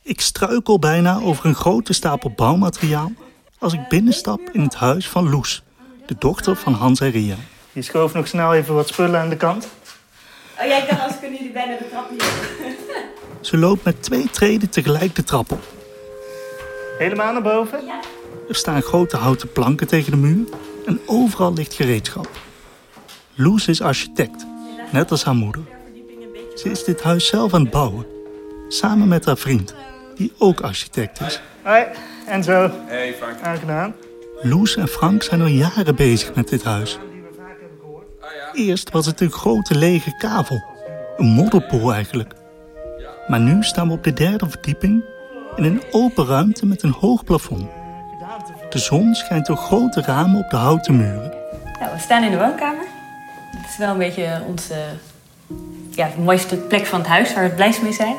Ik 0.01 0.22
struikel 0.22 0.79
bijna 0.79 1.20
over 1.20 1.46
een 1.46 1.55
grote 1.55 1.94
stapel 1.94 2.29
bouwmateriaal 2.29 3.12
als 3.60 3.74
ik 3.74 3.88
binnenstap 3.88 4.39
in 4.51 4.62
het 4.62 4.75
huis 4.75 5.10
van 5.10 5.29
Loes, 5.29 5.63
de 6.05 6.15
dochter 6.20 6.55
van 6.55 6.74
Hans 6.74 7.00
en 7.00 7.12
Ria. 7.12 7.36
Je 7.72 7.82
schoof 7.82 8.13
nog 8.13 8.27
snel 8.27 8.53
even 8.53 8.74
wat 8.74 8.88
spullen 8.88 9.20
aan 9.20 9.29
de 9.29 9.38
kant. 9.38 9.67
Oh 10.60 10.65
ja, 10.67 10.77
ik 10.77 10.89
dacht, 10.89 11.01
als 11.01 11.20
kunnen 11.20 11.38
jullie 11.38 11.53
bijna 11.53 11.77
de 11.77 11.89
trap 11.89 12.10
hier. 12.10 12.24
Ze 13.45 13.57
loopt 13.57 13.83
met 13.83 14.03
twee 14.03 14.29
treden 14.29 14.69
tegelijk 14.69 15.15
de 15.15 15.23
trap 15.23 15.51
op. 15.51 15.63
Helemaal 16.97 17.33
naar 17.33 17.41
boven? 17.41 17.85
Ja. 17.85 17.99
Er 18.49 18.55
staan 18.55 18.81
grote 18.81 19.17
houten 19.17 19.51
planken 19.51 19.87
tegen 19.87 20.11
de 20.11 20.17
muur 20.17 20.47
en 20.85 20.99
overal 21.05 21.53
ligt 21.53 21.73
gereedschap. 21.73 22.29
Loes 23.35 23.67
is 23.67 23.81
architect, 23.81 24.45
net 24.91 25.11
als 25.11 25.23
haar 25.23 25.35
moeder. 25.35 25.63
Ze 26.55 26.69
is 26.69 26.83
dit 26.83 27.03
huis 27.03 27.27
zelf 27.27 27.53
aan 27.53 27.61
het 27.61 27.69
bouwen, 27.69 28.05
samen 28.67 29.07
met 29.07 29.25
haar 29.25 29.37
vriend, 29.37 29.75
die 30.15 30.33
ook 30.37 30.61
architect 30.61 31.21
is. 31.21 31.41
Hoi, 31.63 31.85
Enzo. 32.27 32.71
Hey 32.85 33.13
Frank. 33.13 33.41
Aangenaam. 33.41 33.95
Loes 34.41 34.75
en 34.75 34.87
Frank 34.87 35.23
zijn 35.23 35.41
al 35.41 35.47
jaren 35.47 35.95
bezig 35.95 36.35
met 36.35 36.49
dit 36.49 36.63
huis. 36.63 36.99
Eerst 38.53 38.91
was 38.91 39.05
het 39.05 39.21
een 39.21 39.31
grote 39.31 39.75
lege 39.75 40.17
kavel. 40.17 40.63
Een 41.17 41.25
modderpoel 41.25 41.93
eigenlijk. 41.93 42.33
Maar 43.27 43.39
nu 43.39 43.63
staan 43.63 43.88
we 43.88 43.94
op 43.94 44.03
de 44.03 44.13
derde 44.13 44.50
verdieping 44.50 45.03
in 45.55 45.63
een 45.63 45.84
open 45.91 46.25
ruimte 46.25 46.65
met 46.65 46.84
een 46.84 46.96
hoog 47.00 47.24
plafond. 47.24 47.67
De 48.70 48.79
zon 48.79 49.15
schijnt 49.15 49.46
door 49.46 49.58
grote 49.58 50.01
ramen 50.01 50.44
op 50.44 50.50
de 50.50 50.55
houten 50.55 50.98
muren. 50.98 51.34
Nou, 51.79 51.94
we 51.94 52.00
staan 52.00 52.24
in 52.24 52.32
de 52.32 52.38
woonkamer. 52.38 52.86
Het 53.55 53.70
is 53.70 53.77
wel 53.77 53.89
een 53.89 53.98
beetje 53.98 54.41
onze 54.48 54.74
ja, 55.91 56.10
mooiste 56.24 56.55
plek 56.55 56.86
van 56.86 57.00
het 57.00 57.08
huis 57.08 57.34
waar 57.34 57.41
we 57.41 57.48
het 57.48 57.55
blijst 57.55 57.82
mee 57.82 57.94
zijn. 57.94 58.15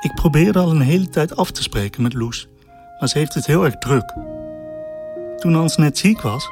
Ik 0.00 0.14
probeerde 0.14 0.58
al 0.58 0.70
een 0.70 0.80
hele 0.80 1.08
tijd 1.08 1.36
af 1.36 1.50
te 1.50 1.62
spreken 1.62 2.02
met 2.02 2.14
Loes, 2.14 2.48
maar 2.98 3.08
ze 3.08 3.18
heeft 3.18 3.34
het 3.34 3.46
heel 3.46 3.64
erg 3.64 3.78
druk. 3.78 4.14
Toen 5.36 5.54
Hans 5.54 5.76
net 5.76 5.98
ziek 5.98 6.20
was, 6.20 6.48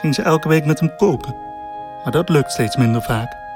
ging 0.00 0.14
ze 0.14 0.22
elke 0.22 0.48
week 0.48 0.64
met 0.64 0.80
hem 0.80 0.96
koken. 0.96 1.34
Maar 2.02 2.12
dat 2.12 2.28
lukt 2.28 2.52
steeds 2.52 2.76
minder 2.76 3.02
vaak. 3.02 3.47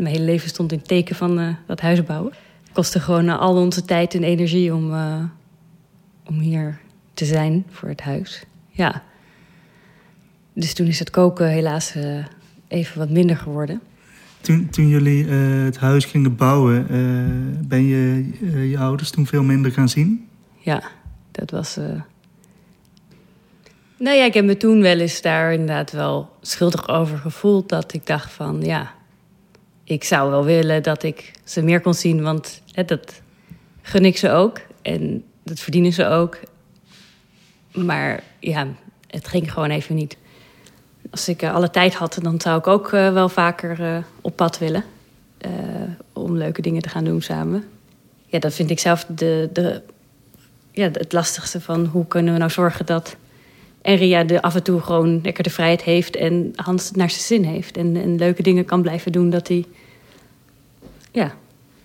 Mijn 0.00 0.14
hele 0.14 0.24
leven 0.24 0.48
stond 0.48 0.72
in 0.72 0.78
het 0.78 0.88
teken 0.88 1.16
van 1.16 1.38
eh, 1.38 1.54
dat 1.66 1.80
huis 1.80 2.04
bouwen. 2.04 2.32
Het 2.62 2.72
kostte 2.72 3.00
gewoon 3.00 3.28
eh, 3.28 3.38
al 3.38 3.56
onze 3.56 3.84
tijd 3.84 4.14
en 4.14 4.22
energie 4.22 4.74
om, 4.74 4.92
eh, 4.94 5.24
om 6.26 6.38
hier 6.38 6.80
te 7.14 7.24
zijn 7.24 7.66
voor 7.70 7.88
het 7.88 8.00
huis. 8.00 8.44
Ja. 8.68 9.02
Dus 10.52 10.74
toen 10.74 10.86
is 10.86 10.98
het 10.98 11.10
koken 11.10 11.48
helaas 11.48 11.94
even 12.68 12.98
wat 12.98 13.10
minder 13.10 13.36
geworden. 13.36 13.80
Toen, 14.40 14.68
toen 14.68 14.88
jullie 14.88 15.24
het 15.64 15.76
huis 15.76 16.04
gingen 16.04 16.36
bouwen, 16.36 16.86
ben 17.68 17.84
je 17.84 18.30
je 18.70 18.78
ouders 18.78 19.10
toen 19.10 19.26
veel 19.26 19.42
minder 19.42 19.72
gaan 19.72 19.88
zien? 19.88 20.28
Ja, 20.58 20.82
dat 21.30 21.50
was. 21.50 21.78
Nou 23.96 24.16
ja, 24.16 24.24
ik 24.24 24.34
heb 24.34 24.44
me 24.44 24.56
toen 24.56 24.80
wel 24.80 24.98
eens 24.98 25.22
daar 25.22 25.52
inderdaad 25.52 25.92
wel 25.92 26.30
schuldig 26.40 26.88
over 26.88 27.18
gevoeld. 27.18 27.68
Dat 27.68 27.92
ik 27.92 28.06
dacht 28.06 28.32
van 28.32 28.60
ja, 28.60 28.94
ik 29.90 30.04
zou 30.04 30.30
wel 30.30 30.44
willen 30.44 30.82
dat 30.82 31.02
ik 31.02 31.32
ze 31.44 31.62
meer 31.62 31.80
kon 31.80 31.94
zien. 31.94 32.22
Want 32.22 32.62
hè, 32.72 32.84
dat 32.84 33.20
gun 33.82 34.04
ik 34.04 34.16
ze 34.16 34.30
ook. 34.30 34.60
En 34.82 35.24
dat 35.42 35.60
verdienen 35.60 35.92
ze 35.92 36.06
ook. 36.06 36.38
Maar 37.72 38.22
ja, 38.38 38.66
het 39.06 39.28
ging 39.28 39.52
gewoon 39.52 39.70
even 39.70 39.94
niet. 39.94 40.16
Als 41.10 41.28
ik 41.28 41.42
eh, 41.42 41.54
alle 41.54 41.70
tijd 41.70 41.94
had, 41.94 42.18
dan 42.22 42.40
zou 42.40 42.58
ik 42.58 42.66
ook 42.66 42.92
eh, 42.92 43.12
wel 43.12 43.28
vaker 43.28 43.82
eh, 43.82 43.96
op 44.20 44.36
pad 44.36 44.58
willen. 44.58 44.84
om 46.12 46.36
leuke 46.36 46.62
dingen 46.62 46.82
te 46.82 46.88
gaan 46.88 47.04
doen 47.04 47.22
samen. 47.22 47.64
Ja, 48.26 48.38
dat 48.38 48.54
vind 48.54 48.70
ik 48.70 48.78
zelf 48.78 49.04
de, 49.04 49.48
de, 49.52 49.82
ja, 50.72 50.90
het 50.92 51.12
lastigste 51.12 51.60
van 51.60 51.86
hoe 51.86 52.06
kunnen 52.06 52.32
we 52.32 52.38
nou 52.38 52.50
zorgen 52.50 52.86
dat 52.86 53.16
en 53.82 53.96
Ria 53.96 54.24
de 54.24 54.42
af 54.42 54.54
en 54.54 54.62
toe 54.62 54.80
gewoon 54.80 55.20
lekker 55.22 55.42
de 55.42 55.50
vrijheid 55.50 55.82
heeft 55.82 56.16
en 56.16 56.52
Hans 56.56 56.90
naar 56.90 57.10
zijn 57.10 57.22
zin 57.22 57.44
heeft. 57.44 57.76
En, 57.76 57.96
en 57.96 58.16
leuke 58.16 58.42
dingen 58.42 58.64
kan 58.64 58.82
blijven 58.82 59.12
doen 59.12 59.30
dat 59.30 59.48
hij 59.48 59.64
ja, 61.10 61.34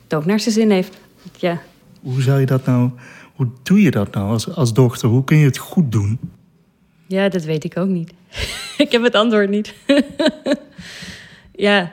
het 0.04 0.14
ook 0.14 0.26
naar 0.26 0.40
zijn 0.40 0.54
zin 0.54 0.72
heeft. 0.72 0.98
Ja. 1.38 1.62
Hoe 2.02 2.22
zou 2.22 2.40
je 2.40 2.46
dat 2.46 2.66
nou, 2.66 2.90
hoe 3.36 3.48
doe 3.64 3.82
je 3.82 3.92
dat 3.92 4.14
nou 4.14 4.30
als, 4.30 4.56
als 4.56 4.74
dochter? 4.74 5.10
Hoe 5.10 5.24
kun 5.24 5.38
je 5.38 5.46
het 5.46 5.58
goed 5.58 5.92
doen? 5.92 6.20
ja, 7.08 7.30
dat 7.30 7.44
weet 7.44 7.64
ik 7.64 7.78
ook 7.78 7.88
niet. 7.88 8.14
ik 8.78 8.92
heb 8.92 9.04
het 9.04 9.16
antwoord 9.16 9.50
niet. 9.50 9.74
ja, 11.68 11.92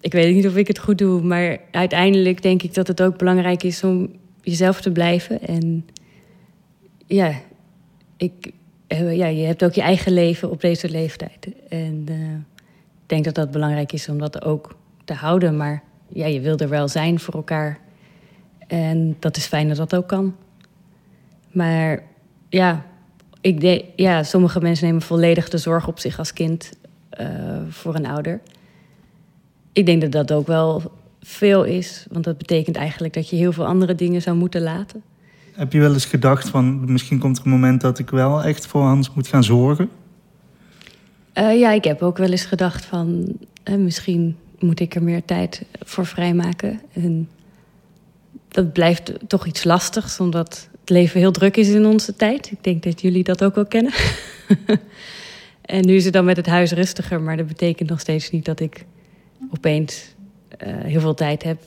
ik 0.00 0.12
weet 0.12 0.34
niet 0.34 0.46
of 0.46 0.56
ik 0.56 0.66
het 0.66 0.78
goed 0.78 0.98
doe, 0.98 1.22
maar 1.22 1.58
uiteindelijk 1.70 2.42
denk 2.42 2.62
ik 2.62 2.74
dat 2.74 2.86
het 2.86 3.02
ook 3.02 3.18
belangrijk 3.18 3.62
is 3.62 3.84
om 3.84 4.08
jezelf 4.42 4.80
te 4.80 4.92
blijven. 4.92 5.42
En 5.42 5.86
ja, 7.06 7.32
ik, 8.16 8.52
eh, 8.86 9.16
ja, 9.16 9.26
je 9.26 9.44
hebt 9.46 9.64
ook 9.64 9.72
je 9.72 9.82
eigen 9.82 10.12
leven 10.12 10.50
op 10.50 10.60
deze 10.60 10.88
leeftijd. 10.88 11.48
En 11.68 12.04
eh, 12.08 12.32
ik 13.02 13.06
denk 13.06 13.24
dat 13.24 13.34
dat 13.34 13.50
belangrijk 13.50 13.92
is 13.92 14.08
om 14.08 14.18
dat 14.18 14.44
ook 14.44 14.76
te 15.04 15.14
houden. 15.14 15.56
Maar 15.56 15.82
ja, 16.08 16.26
je 16.26 16.40
wil 16.40 16.56
er 16.56 16.68
wel 16.68 16.88
zijn 16.88 17.20
voor 17.20 17.34
elkaar. 17.34 17.78
En 18.66 19.16
dat 19.18 19.36
is 19.36 19.46
fijn 19.46 19.68
dat 19.68 19.76
dat 19.76 19.94
ook 19.94 20.08
kan. 20.08 20.34
Maar 21.52 22.02
ja, 22.48 22.84
ik 23.40 23.60
denk, 23.60 23.82
ja, 23.96 24.22
sommige 24.22 24.60
mensen 24.60 24.86
nemen 24.86 25.02
volledig 25.02 25.48
de 25.48 25.58
zorg 25.58 25.88
op 25.88 25.98
zich 25.98 26.18
als 26.18 26.32
kind 26.32 26.72
eh, 27.10 27.28
voor 27.68 27.94
een 27.94 28.06
ouder. 28.06 28.40
Ik 29.72 29.86
denk 29.86 30.00
dat 30.00 30.12
dat 30.12 30.32
ook 30.32 30.46
wel 30.46 30.82
veel 31.20 31.64
is, 31.64 32.06
want 32.10 32.24
dat 32.24 32.38
betekent 32.38 32.76
eigenlijk 32.76 33.14
dat 33.14 33.28
je 33.28 33.36
heel 33.36 33.52
veel 33.52 33.66
andere 33.66 33.94
dingen 33.94 34.22
zou 34.22 34.36
moeten 34.36 34.62
laten. 34.62 35.02
Heb 35.52 35.72
je 35.72 35.80
wel 35.80 35.92
eens 35.92 36.04
gedacht 36.04 36.48
van 36.48 36.92
misschien 36.92 37.18
komt 37.18 37.38
er 37.38 37.44
een 37.44 37.50
moment 37.50 37.80
dat 37.80 37.98
ik 37.98 38.10
wel 38.10 38.42
echt 38.42 38.66
voor 38.66 38.82
Hans 38.82 39.14
moet 39.14 39.26
gaan 39.26 39.44
zorgen? 39.44 39.88
Eh, 41.32 41.58
ja, 41.58 41.70
ik 41.70 41.84
heb 41.84 42.02
ook 42.02 42.16
wel 42.18 42.30
eens 42.30 42.44
gedacht 42.44 42.84
van 42.84 43.36
eh, 43.62 43.76
misschien 43.76 44.36
moet 44.58 44.80
ik 44.80 44.94
er 44.94 45.02
meer 45.02 45.24
tijd 45.24 45.62
voor 45.84 46.06
vrijmaken. 46.06 46.80
En 46.92 47.28
dat 48.48 48.72
blijft 48.72 49.12
toch 49.26 49.46
iets 49.46 49.64
lastigs, 49.64 50.20
omdat 50.20 50.68
het 50.80 50.90
leven 50.90 51.20
heel 51.20 51.32
druk 51.32 51.56
is 51.56 51.68
in 51.68 51.86
onze 51.86 52.16
tijd. 52.16 52.50
Ik 52.50 52.64
denk 52.64 52.82
dat 52.82 53.00
jullie 53.00 53.24
dat 53.24 53.44
ook 53.44 53.54
wel 53.54 53.66
kennen. 53.66 53.92
en 55.62 55.86
nu 55.86 55.94
is 55.94 56.04
het 56.04 56.12
dan 56.12 56.24
met 56.24 56.36
het 56.36 56.46
huis 56.46 56.72
rustiger, 56.72 57.20
maar 57.20 57.36
dat 57.36 57.46
betekent 57.46 57.88
nog 57.88 58.00
steeds 58.00 58.30
niet 58.30 58.44
dat 58.44 58.60
ik 58.60 58.84
opeens 59.52 60.14
eh, 60.48 60.74
heel 60.82 61.00
veel 61.00 61.14
tijd 61.14 61.42
heb. 61.42 61.58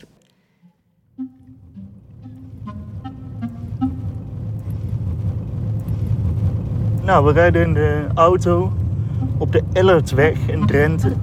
Nou, 7.04 7.26
we 7.26 7.32
rijden 7.32 7.62
in 7.62 7.74
de 7.74 8.08
auto 8.14 8.74
op 9.38 9.52
de 9.52 9.64
Ellertweg 9.74 10.48
in 10.48 10.66
Drenthe. 10.66 11.16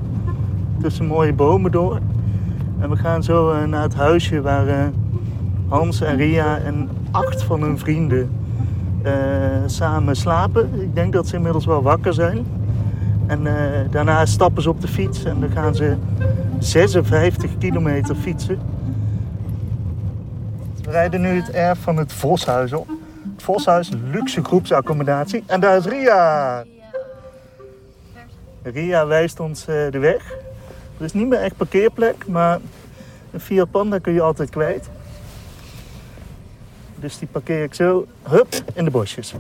Tussen 0.80 1.06
mooie 1.06 1.33
bomen 1.33 1.73
door. 1.73 2.00
En 2.80 2.90
we 2.90 2.97
gaan 2.97 3.23
zo 3.23 3.50
eh, 3.50 3.64
naar 3.64 3.83
het 3.83 3.95
huisje 3.95 4.40
waar 4.40 4.68
eh, 4.68 4.87
Hans 5.68 6.00
en 6.00 6.16
Ria 6.16 6.59
en 6.59 6.88
acht 7.11 7.42
van 7.42 7.62
hun 7.62 7.78
vrienden 7.78 8.30
eh, 9.02 9.12
samen 9.66 10.16
slapen. 10.16 10.80
Ik 10.80 10.95
denk 10.95 11.12
dat 11.12 11.26
ze 11.26 11.37
inmiddels 11.37 11.66
wel 11.66 11.83
wakker 11.83 12.14
zijn. 12.14 12.47
En 13.26 13.47
daarna 13.90 14.26
stappen 14.26 14.62
ze 14.62 14.68
op 14.68 14.80
de 14.80 14.88
fiets 14.88 15.25
en 15.25 15.40
dan 15.40 15.50
gaan 15.50 15.75
ze 15.75 15.97
56 16.59 17.59
kilometer 17.59 18.14
fietsen. 18.14 18.59
We 20.83 20.90
rijden 20.90 21.21
nu 21.21 21.28
het 21.28 21.50
erf 21.50 21.78
van 21.78 21.97
het 21.97 22.12
Voshuis 22.12 22.73
op. 22.73 22.88
Het 23.35 23.42
Voshuis, 23.42 23.90
luxe 24.11 24.45
groepsaccommodatie. 24.45 25.42
En 25.47 25.61
daar 25.61 25.76
is 25.76 25.85
Ria. 25.85 26.64
Ria 28.62 29.06
wijst 29.06 29.40
ons 29.40 29.64
de 29.64 29.99
weg. 29.99 30.46
Er 30.99 31.05
is 31.05 31.12
niet 31.12 31.26
meer 31.29 31.38
echt 31.38 31.57
parkeerplek, 31.57 32.26
maar 32.26 32.61
een 33.31 33.41
Fiat 33.41 33.71
Panda 33.71 33.99
kun 33.99 34.12
je 34.12 34.21
altijd 34.21 34.50
kwijt. 34.50 34.88
Dus 36.99 37.19
die 37.19 37.29
parkeer 37.29 37.62
ik 37.62 37.75
zo, 37.75 38.07
hup, 38.23 38.62
in 38.75 38.85
de 38.85 38.91
bosjes. 38.91 39.33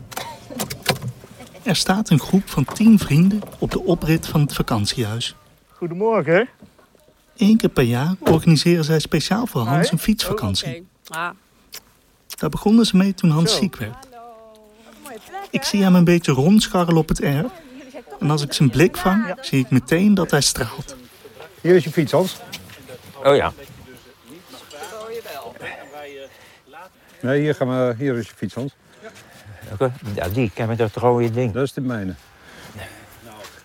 Er 1.62 1.76
staat 1.76 2.10
een 2.10 2.18
groep 2.20 2.48
van 2.48 2.64
tien 2.64 2.98
vrienden 2.98 3.40
op 3.58 3.70
de 3.70 3.82
oprit 3.82 4.26
van 4.28 4.40
het 4.40 4.52
vakantiehuis. 4.52 5.36
Goedemorgen. 5.72 6.40
Oh, 6.40 6.66
Eén 7.36 7.56
keer 7.56 7.68
per 7.68 7.84
jaar 7.84 8.14
organiseren 8.18 8.84
zij 8.84 8.98
speciaal 8.98 9.46
voor 9.46 9.60
Hans 9.62 9.92
een 9.92 9.98
fietsvakantie. 9.98 10.86
Ah, 11.08 11.30
Daar 12.38 12.50
begonnen 12.50 12.84
ze 12.86 12.96
mee 12.96 13.14
toen 13.14 13.30
Hans 13.30 13.52
Zo. 13.52 13.58
ziek 13.58 13.76
werd. 13.76 14.08
Ik 15.50 15.62
zie 15.62 15.82
hem 15.82 15.94
een 15.94 16.04
beetje 16.04 16.32
rondscharrelen 16.32 17.00
op 17.00 17.08
het 17.08 17.20
erf. 17.20 17.52
En 18.20 18.30
als 18.30 18.42
ik 18.42 18.52
zijn 18.52 18.70
blik 18.70 18.96
vang, 18.96 19.34
zie 19.40 19.58
ik 19.60 19.70
meteen 19.70 20.14
dat 20.14 20.30
hij 20.30 20.40
straalt. 20.40 20.96
Hier 21.60 21.74
is 21.74 21.84
je 21.84 21.90
fiets, 21.90 22.12
Hans. 22.12 22.36
Oh 23.24 23.36
ja. 23.36 23.52
Nee, 27.20 27.40
hier, 27.40 27.54
gaan 27.54 27.68
we, 27.68 27.94
hier 27.98 28.16
is 28.16 28.26
je 28.26 28.34
fiets, 28.36 28.54
Hans. 28.54 28.74
Oké, 29.72 29.92
Ja, 30.14 30.28
die 30.28 30.50
ken 30.54 30.68
met 30.68 30.78
dat 30.78 30.94
rode 30.94 31.30
ding. 31.30 31.52
Dat 31.52 31.62
is 31.62 31.72
de 31.72 31.80
mijne. 31.80 32.14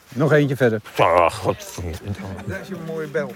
Nog 0.10 0.32
eentje 0.32 0.56
verder. 0.56 0.82
Oh, 0.98 1.32
godverdomme. 1.32 2.44
Daar 2.46 2.62
is 2.62 2.68
je 2.68 2.76
mooie 2.86 3.08
bel. 3.08 3.34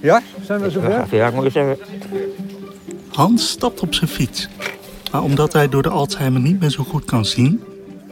Ja, 0.00 0.22
zijn 0.42 0.60
we 0.60 0.70
zover? 0.70 1.06
Ja, 1.10 1.26
ik 1.26 1.34
moet 1.34 1.44
eens 1.44 1.54
even... 1.54 1.78
Hans 3.12 3.48
stapt 3.50 3.80
op 3.80 3.94
zijn 3.94 4.10
fiets. 4.10 4.48
Maar 5.12 5.22
omdat 5.22 5.52
hij 5.52 5.68
door 5.68 5.82
de 5.82 5.88
Alzheimer 5.88 6.40
niet 6.40 6.60
meer 6.60 6.70
zo 6.70 6.84
goed 6.84 7.04
kan 7.04 7.24
zien, 7.24 7.64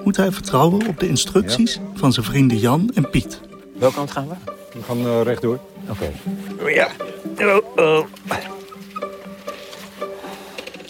moet 0.05 0.17
hij 0.17 0.33
vertrouwen 0.33 0.87
op 0.87 1.00
de 1.00 1.09
instructies 1.09 1.81
van 1.95 2.12
zijn 2.12 2.26
vrienden 2.26 2.59
Jan 2.59 2.90
en 2.95 3.11
Piet. 3.11 3.40
Welke 3.78 3.94
kant 3.94 4.11
gaan 4.11 4.28
we? 4.28 4.35
We 4.73 4.82
gaan 4.82 4.99
eh, 4.99 5.23
rechtdoor. 5.23 5.58
Oké. 5.88 6.12
Ja. 6.70 6.88
Oh, 7.38 7.76
oh. 7.76 8.06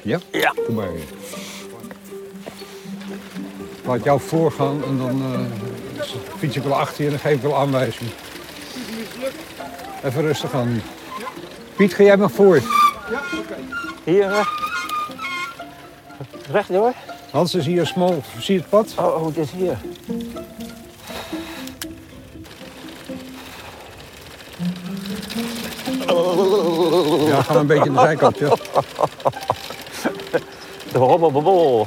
Ja? 0.02 0.18
Ja. 0.30 0.54
Kom 0.66 0.74
maar. 0.74 0.88
Laat 3.84 4.04
jou 4.04 4.20
voorgaan 4.20 4.84
en 4.84 4.98
dan 4.98 5.22
eh, 5.22 5.40
fiets 6.38 6.56
ik 6.56 6.62
wel 6.62 6.74
achter 6.74 7.04
je 7.04 7.04
en 7.04 7.10
dan 7.10 7.20
geef 7.20 7.34
ik 7.34 7.42
wel 7.42 7.56
aanwijzing. 7.56 8.10
Even 10.04 10.22
rustig 10.22 10.54
aan 10.54 10.72
nu. 10.72 10.80
Piet, 11.76 11.94
ga 11.94 12.02
jij 12.02 12.16
maar 12.16 12.30
voor. 12.30 12.60
Hier, 14.04 14.30
eh. 14.30 14.46
rechtdoor. 16.50 16.92
Hans 17.30 17.54
is 17.54 17.66
hier 17.66 17.86
smal. 17.86 18.22
Zie 18.38 18.54
je 18.54 18.60
het 18.60 18.68
pad? 18.68 18.94
Oh, 18.98 19.20
oh, 19.20 19.26
het 19.26 19.36
is 19.36 19.50
hier. 19.50 19.78
Gaan 27.48 27.66
we 27.66 27.74
een 27.74 27.80
beetje 27.80 27.88
aan 27.88 27.94
de 27.94 28.00
zijkant, 28.00 28.38
ja. 28.38 28.48
De. 30.92 31.84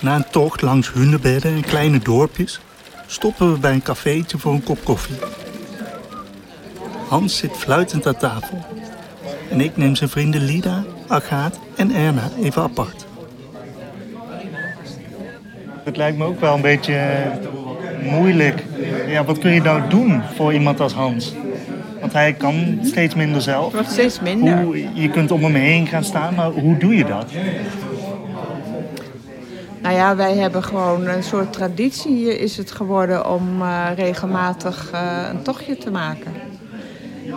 Na 0.00 0.14
een 0.14 0.30
tocht 0.30 0.62
langs 0.62 0.92
hunebedden 0.92 1.54
en 1.54 1.64
kleine 1.64 1.98
dorpjes 1.98 2.60
stoppen 3.06 3.52
we 3.52 3.58
bij 3.58 3.72
een 3.72 3.82
cafeetje 3.82 4.38
voor 4.38 4.52
een 4.52 4.62
kop 4.62 4.84
koffie. 4.84 5.16
Hans 7.08 7.36
zit 7.36 7.56
fluitend 7.56 8.06
aan 8.06 8.16
tafel 8.16 8.64
en 9.50 9.60
ik 9.60 9.76
neem 9.76 9.94
zijn 9.94 10.10
vrienden 10.10 10.44
Lida, 10.44 10.84
Agaat 11.08 11.58
en 11.76 11.94
Erna 11.94 12.30
even 12.42 12.62
apart. 12.62 13.06
Het 15.84 15.96
lijkt 15.96 16.18
me 16.18 16.24
ook 16.24 16.40
wel 16.40 16.54
een 16.54 16.60
beetje 16.60 17.22
moeilijk. 18.02 18.64
Ja, 19.06 19.24
wat 19.24 19.38
kun 19.38 19.52
je 19.52 19.62
nou 19.62 19.88
doen 19.88 20.22
voor 20.34 20.52
iemand 20.52 20.80
als 20.80 20.92
Hans? 20.92 21.32
Want 22.02 22.12
hij 22.12 22.32
kan 22.32 22.78
steeds 22.82 23.14
minder 23.14 23.42
zelf. 23.42 23.72
wordt 23.72 23.90
steeds 23.90 24.20
minder. 24.20 24.62
Hoe, 24.62 24.94
je 24.94 25.10
kunt 25.10 25.30
om 25.30 25.42
hem 25.42 25.54
heen 25.54 25.86
gaan 25.86 26.04
staan, 26.04 26.34
maar 26.34 26.50
hoe 26.50 26.76
doe 26.76 26.96
je 26.96 27.04
dat? 27.04 27.26
Nou 29.82 29.94
ja, 29.94 30.16
wij 30.16 30.36
hebben 30.36 30.62
gewoon 30.62 31.06
een 31.06 31.22
soort 31.22 31.52
traditie 31.52 32.14
hier 32.14 32.40
is 32.40 32.56
het 32.56 32.70
geworden 32.70 33.30
om 33.30 33.62
eh, 33.62 33.86
regelmatig 33.96 34.90
eh, 34.92 35.28
een 35.30 35.42
tochtje 35.42 35.76
te 35.76 35.90
maken. 35.90 36.32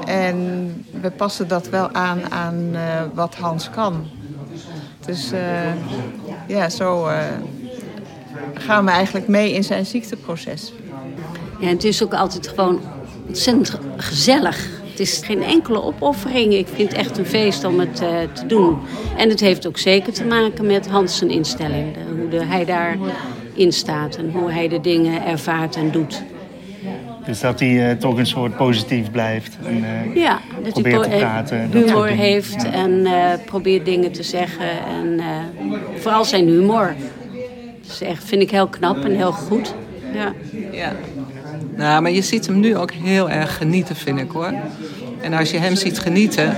En 0.05 0.67
we 1.01 1.11
passen 1.11 1.47
dat 1.47 1.69
wel 1.69 1.91
aan 1.91 2.31
aan 2.31 2.69
eh, 2.73 3.01
wat 3.13 3.35
Hans 3.35 3.69
kan. 3.69 4.07
Dus 5.05 5.31
eh, 5.31 5.39
ja, 6.47 6.69
zo 6.69 7.07
eh, 7.07 7.17
gaan 8.53 8.85
we 8.85 8.91
eigenlijk 8.91 9.27
mee 9.27 9.53
in 9.53 9.63
zijn 9.63 9.85
ziekteproces. 9.85 10.73
Ja, 11.59 11.67
het 11.67 11.83
is 11.83 12.03
ook 12.03 12.13
altijd 12.13 12.47
gewoon 12.47 12.79
ontzettend 13.27 13.77
gezellig. 13.97 14.67
Het 14.89 14.99
is 14.99 15.21
geen 15.25 15.43
enkele 15.43 15.83
opoffering. 15.83 16.53
Ik 16.53 16.67
vind 16.73 16.89
het 16.91 16.97
echt 16.99 17.17
een 17.17 17.25
feest 17.25 17.63
om 17.63 17.79
het 17.79 18.01
eh, 18.01 18.07
te 18.33 18.45
doen. 18.45 18.77
En 19.17 19.29
het 19.29 19.39
heeft 19.39 19.67
ook 19.67 19.77
zeker 19.77 20.13
te 20.13 20.25
maken 20.25 20.65
met 20.65 20.87
Hans' 20.87 21.17
zijn 21.17 21.29
instelling. 21.31 21.93
De- 21.93 21.99
hoe 22.21 22.29
de, 22.29 22.43
hij 22.45 22.65
daarin 22.65 23.71
staat 23.73 24.15
en 24.15 24.31
hoe 24.31 24.51
hij 24.51 24.67
de 24.67 24.81
dingen 24.81 25.25
ervaart 25.25 25.75
en 25.75 25.91
doet. 25.91 26.23
Dus 27.25 27.39
dat 27.39 27.59
hij 27.59 27.89
eh, 27.89 27.97
toch 27.97 28.17
een 28.17 28.25
soort 28.25 28.55
positief 28.57 29.11
blijft. 29.11 29.57
En, 29.65 29.83
eh, 29.83 30.15
Ja, 30.15 30.39
dat 30.63 30.73
hij 30.83 30.93
po- 30.93 31.01
te 31.01 31.09
praten. 31.09 31.69
humor 31.71 32.07
heeft 32.07 32.61
Ja. 32.63 32.71
en 32.71 33.05
eh, 33.05 33.13
probeert 33.45 33.85
dingen 33.85 34.11
te 34.11 34.23
zeggen. 34.23 34.65
En 34.87 35.19
eh, 35.19 35.25
vooral 35.99 36.25
zijn 36.25 36.47
humor. 36.47 36.93
Dat 37.81 37.91
is 37.93 38.01
echt, 38.01 38.23
vind 38.23 38.41
ik 38.41 38.51
heel 38.51 38.67
knap 38.67 39.03
en 39.03 39.15
heel 39.15 39.31
goed. 39.31 39.73
Ja. 40.13 40.33
Ja. 40.71 40.91
Nou, 41.77 42.01
maar 42.01 42.11
je 42.11 42.21
ziet 42.21 42.45
hem 42.45 42.59
nu 42.59 42.77
ook 42.77 42.91
heel 42.91 43.29
erg 43.29 43.57
genieten, 43.57 43.95
vind 43.95 44.19
ik 44.19 44.31
hoor. 44.31 44.53
En 45.21 45.33
als 45.33 45.51
je 45.51 45.57
hem 45.57 45.75
ziet 45.75 45.99
genieten, 45.99 46.57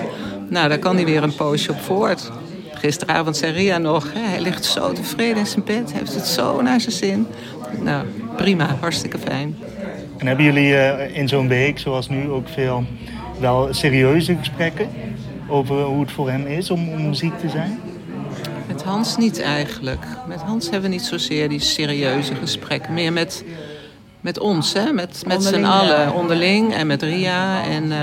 nou, 0.50 0.70
dan 0.70 0.80
kan 0.80 0.96
hij 0.96 1.06
weer 1.06 1.24
een 1.24 1.36
poosje 1.36 1.72
op 1.72 1.80
voort. 1.80 2.32
Gisteravond 2.74 3.38
zei 3.38 3.54
Ria 3.54 3.78
nog, 3.78 4.14
hè, 4.14 4.20
hij 4.20 4.42
ligt 4.42 4.66
zo 4.66 4.94
tevreden 4.94 5.38
in 5.38 5.48
zijn 5.48 5.66
bed, 5.66 5.92
hij 5.92 6.00
heeft 6.00 6.14
het 6.14 6.28
zo 6.28 6.62
naar 6.62 6.82
zijn 6.82 6.96
zin. 6.96 7.28
Nou, 7.82 8.06
prima, 8.36 8.76
hartstikke 8.80 9.18
fijn. 9.18 9.58
En 10.18 10.28
hebben 10.28 10.46
jullie 10.46 10.76
eh, 10.76 11.18
in 11.18 11.28
zo'n 11.28 11.48
week, 11.48 11.80
zoals 11.80 12.10
nu, 12.10 12.30
ook 12.30 12.50
veel 12.50 12.84
wel 13.40 13.68
serieuze 13.72 14.36
gesprekken 14.36 14.90
over 15.48 15.84
hoe 15.84 16.02
het 16.02 16.12
voor 16.12 16.30
hem 16.30 16.48
is 16.48 16.70
om, 16.70 16.90
om 16.90 17.14
ziek 17.14 17.40
te 17.40 17.50
zijn? 17.50 17.80
Met 18.68 18.84
Hans 18.84 19.18
niet 19.18 19.42
eigenlijk. 19.42 20.06
Met 20.28 20.42
Hans 20.42 20.70
hebben 20.70 20.90
we 20.90 20.96
niet 20.96 21.06
zozeer 21.06 21.50
die 21.50 21.60
serieuze 21.60 22.36
gesprekken. 22.36 22.94
Meer 22.94 23.14
met, 23.14 23.44
met 24.22 24.40
ons, 24.40 24.74
hè? 24.74 24.92
met, 24.92 25.24
met 25.28 25.44
z'n 25.44 25.64
allen. 25.64 26.14
Onderling 26.14 26.74
en 26.74 26.88
met 26.88 27.02
Ria. 27.02 27.64
En, 27.64 27.84
eh, 27.84 27.98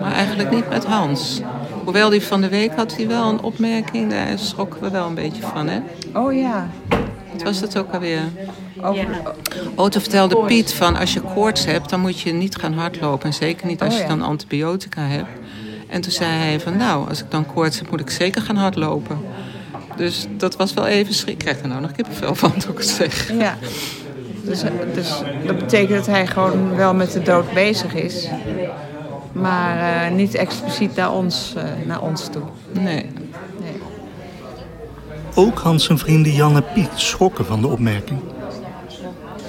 maar 0.00 0.12
eigenlijk 0.12 0.50
niet 0.50 0.68
met 0.68 0.84
Hans. 0.84 1.40
Hoewel 1.84 2.10
die 2.10 2.22
van 2.22 2.40
de 2.40 2.48
week 2.48 2.72
had 2.76 2.96
hij 2.96 3.08
wel 3.08 3.28
een 3.28 3.42
opmerking. 3.42 4.10
Daar 4.10 4.38
schrokken 4.38 4.80
we 4.80 4.90
wel 4.90 5.06
een 5.06 5.14
beetje 5.14 5.42
van. 5.42 5.68
Hè? 5.68 5.80
Oh 6.14 6.34
ja. 6.34 6.70
Wat 7.32 7.42
was 7.42 7.60
het 7.60 7.78
ook 7.78 7.92
alweer? 7.92 8.22
Over, 8.82 9.06
Oh, 9.74 9.86
toen 9.86 10.00
vertelde 10.02 10.36
Piet 10.36 10.72
van 10.74 10.96
als 10.96 11.12
je 11.12 11.20
koorts 11.20 11.64
hebt, 11.64 11.90
dan 11.90 12.00
moet 12.00 12.20
je 12.20 12.32
niet 12.32 12.56
gaan 12.56 12.72
hardlopen. 12.72 13.26
En 13.26 13.34
zeker 13.34 13.66
niet 13.66 13.82
als 13.82 13.94
Oh, 13.94 14.00
je 14.00 14.06
dan 14.06 14.22
antibiotica 14.22 15.02
hebt. 15.02 15.28
En 15.88 16.00
toen 16.00 16.12
zei 16.12 16.30
hij 16.30 16.60
van 16.60 16.76
nou, 16.76 17.08
als 17.08 17.20
ik 17.20 17.30
dan 17.30 17.46
koorts 17.46 17.78
heb, 17.78 17.90
moet 17.90 18.00
ik 18.00 18.10
zeker 18.10 18.42
gaan 18.42 18.56
hardlopen. 18.56 19.18
Dus 19.96 20.26
dat 20.36 20.56
was 20.56 20.74
wel 20.74 20.86
even 20.86 21.14
schrik. 21.14 21.32
Ik 21.32 21.38
krijg 21.38 21.60
er 21.60 21.68
nou 21.68 21.80
nog 21.80 21.92
kippenvel 21.92 22.34
van, 22.34 22.52
moet 22.54 22.68
ik 22.68 22.78
het 22.78 22.88
zeggen. 22.88 23.38
Ja. 23.38 23.58
Dus, 24.50 24.62
dus 24.94 25.22
dat 25.46 25.58
betekent 25.58 25.96
dat 25.96 26.06
hij 26.06 26.26
gewoon 26.26 26.76
wel 26.76 26.94
met 26.94 27.12
de 27.12 27.22
dood 27.22 27.52
bezig 27.52 27.94
is. 27.94 28.28
Maar 29.32 30.04
eh, 30.04 30.14
niet 30.14 30.34
expliciet 30.34 30.96
naar 30.96 31.12
ons, 31.12 31.54
eh, 31.56 31.64
naar 31.86 32.00
ons 32.00 32.28
toe. 32.28 32.42
Nee. 32.72 33.06
Ook 35.34 35.58
Hans 35.58 35.84
zijn 35.84 35.98
vrienden 35.98 36.32
Jan 36.32 36.56
en 36.56 36.64
Piet 36.74 36.90
schrokken 36.94 37.44
van 37.46 37.60
de 37.60 37.66
opmerking. 37.66 38.20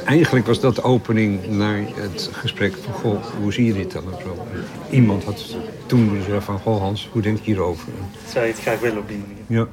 Eigenlijk 0.05 0.45
was 0.47 0.59
dat 0.59 0.75
de 0.75 0.83
opening 0.83 1.47
naar 1.47 1.79
het 1.95 2.29
gesprek 2.31 2.73
van, 2.83 2.93
goh, 2.93 3.23
hoe 3.41 3.53
zie 3.53 3.65
je 3.65 3.73
dit 3.73 3.91
dan? 3.91 4.03
en 4.03 4.21
zo. 4.23 4.45
Iemand 4.89 5.23
had 5.23 5.55
toen 5.85 6.21
gezegd 6.23 6.43
van, 6.43 6.59
goh 6.59 6.81
Hans, 6.81 7.09
hoe 7.11 7.21
denk 7.21 7.37
je 7.37 7.43
hierover? 7.43 7.87
Zou 8.27 8.45
je 8.45 8.51
het 8.51 8.61
graag 8.61 8.79
willen 8.79 8.97
op 8.97 9.07
die 9.07 9.17
manier? 9.17 9.43
Ja. 9.47 9.67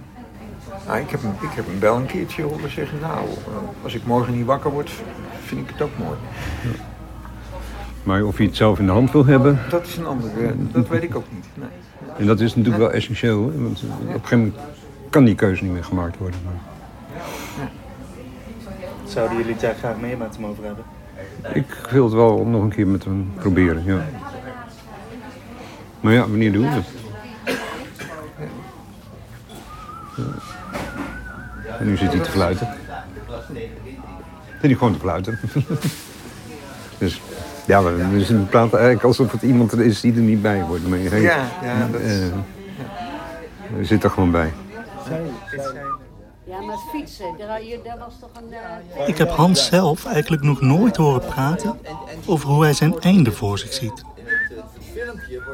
Nou, 0.88 1.00
ik, 1.00 1.10
heb 1.10 1.22
hem, 1.22 1.32
ik 1.40 1.54
heb 1.54 1.66
hem 1.66 1.80
wel 1.80 1.96
een 1.96 2.06
keertje 2.06 2.42
horen 2.42 2.70
zeggen, 2.70 2.98
nou, 3.00 3.28
eh, 3.28 3.84
als 3.84 3.94
ik 3.94 4.06
morgen 4.06 4.36
niet 4.36 4.46
wakker 4.46 4.70
word, 4.70 4.90
vind 5.44 5.60
ik 5.60 5.68
het 5.72 5.82
ook 5.82 5.98
mooi. 5.98 6.18
Maar 8.02 8.24
of 8.24 8.38
je 8.38 8.44
het 8.44 8.56
zelf 8.56 8.78
in 8.78 8.86
de 8.86 8.92
hand 8.92 9.12
wil 9.12 9.26
hebben, 9.26 9.58
Dat 9.70 9.86
is 9.86 9.96
een 9.96 10.06
andere, 10.06 10.54
dat 10.72 10.88
weet 10.88 11.02
ik 11.02 11.16
ook 11.16 11.24
niet. 11.32 11.46
Nee. 11.54 11.68
en 12.18 12.26
dat 12.26 12.40
is 12.40 12.54
natuurlijk 12.54 12.82
wel 12.82 12.92
essentieel. 12.92 13.52
Hè? 13.52 13.62
Want 13.62 13.82
op 13.82 14.00
een 14.00 14.12
gegeven 14.12 14.38
moment 14.38 14.56
kan 15.10 15.24
die 15.24 15.34
keuze 15.34 15.64
niet 15.64 15.72
meer 15.72 15.84
gemaakt 15.84 16.18
worden. 16.18 16.40
Maar 16.44 16.60
Zouden 19.04 19.36
jullie 19.36 19.52
het 19.52 19.60
daar 19.60 19.74
graag 19.74 20.00
meer 20.00 20.16
met 20.18 20.36
hem 20.36 20.46
over 20.46 20.64
hebben? 20.64 20.84
ik 21.52 21.88
wil 21.90 22.04
het 22.04 22.12
wel 22.12 22.44
nog 22.44 22.62
een 22.62 22.68
keer 22.68 22.86
met 22.86 23.04
hem 23.04 23.30
proberen, 23.34 23.84
ja. 23.84 24.06
Maar 26.00 26.12
ja, 26.12 26.20
wanneer 26.28 26.52
doen 26.52 26.62
we 26.62 26.68
het? 26.68 26.86
En 31.78 31.86
nu 31.86 31.96
zit 31.96 32.12
hij 32.12 32.20
te 32.20 32.30
fluiten. 32.30 32.68
Zit 34.52 34.60
hij 34.60 34.74
gewoon 34.74 34.92
te 34.92 34.98
fluiten. 34.98 35.38
dus 36.98 37.20
ja, 37.66 37.82
we, 37.82 38.08
dus 38.10 38.28
we 38.28 38.34
praten 38.36 38.78
eigenlijk 38.78 39.04
alsof 39.06 39.32
het 39.32 39.42
iemand 39.42 39.72
er 39.72 39.80
is 39.80 40.00
die 40.00 40.14
er 40.14 40.20
niet 40.20 40.42
bij 40.42 40.62
wordt. 40.64 40.88
Maar 40.88 40.98
hij, 40.98 41.20
Ja, 41.20 41.48
ja, 41.62 41.88
dat 41.92 42.00
is- 42.00 42.20
eh, 42.20 42.26
hij 43.74 43.84
zit 43.84 44.04
er 44.04 44.10
gewoon 44.10 44.30
bij. 44.30 44.52
Ja, 46.46 46.60
maar 46.60 46.76
fietsen, 46.92 47.34
daar, 47.38 47.60
daar 47.84 47.98
was 47.98 48.14
toch 48.20 48.30
een... 48.42 48.52
eh, 49.02 49.08
Ik 49.08 49.18
heb 49.18 49.30
Hans 49.30 49.66
zelf 49.66 50.04
eigenlijk 50.04 50.42
nog 50.42 50.60
nooit 50.60 50.96
horen 50.96 51.20
praten 51.26 51.78
over 52.26 52.48
hoe 52.48 52.62
hij 52.62 52.72
zijn 52.72 52.98
einde 53.00 53.32
voor 53.32 53.58
zich 53.58 53.72
ziet. 53.72 54.02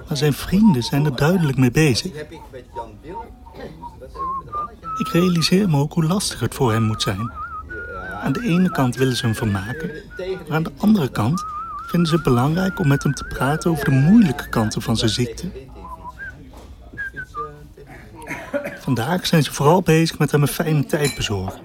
Maar 0.09 0.17
zijn 0.17 0.33
vrienden 0.33 0.83
zijn 0.83 1.05
er 1.05 1.17
duidelijk 1.17 1.59
mee 1.59 1.71
bezig. 1.71 2.13
Ik 5.05 5.13
realiseer 5.13 5.69
me 5.69 5.79
ook 5.79 5.93
hoe 5.93 6.05
lastig 6.05 6.41
het 6.41 6.55
voor 6.55 6.73
hem 6.73 6.83
moet 6.83 7.03
zijn. 7.03 7.31
Aan 8.23 8.33
de 8.33 8.43
ene 8.43 8.71
kant 8.71 8.97
willen 8.97 9.17
ze 9.17 9.25
hem 9.27 9.35
vermaken, 9.35 9.91
maar 10.17 10.57
aan 10.57 10.63
de 10.63 10.73
andere 10.79 11.09
kant 11.09 11.45
vinden 11.87 12.09
ze 12.09 12.15
het 12.15 12.25
belangrijk 12.25 12.79
om 12.79 12.89
met 12.89 13.03
hem 13.03 13.15
te 13.15 13.25
praten 13.25 13.71
over 13.71 13.85
de 13.85 13.91
moeilijke 13.91 14.49
kanten 14.49 14.83
van 14.83 14.97
zijn 14.97 15.11
ziekte. 15.11 15.51
Vandaag 18.81 19.27
zijn 19.27 19.43
ze 19.43 19.53
vooral 19.53 19.83
bezig 19.83 20.19
met 20.19 20.31
hem 20.31 20.43
een 20.43 20.49
fijne 20.49 20.87
tijd 20.87 21.15
bezorgen. 21.15 21.61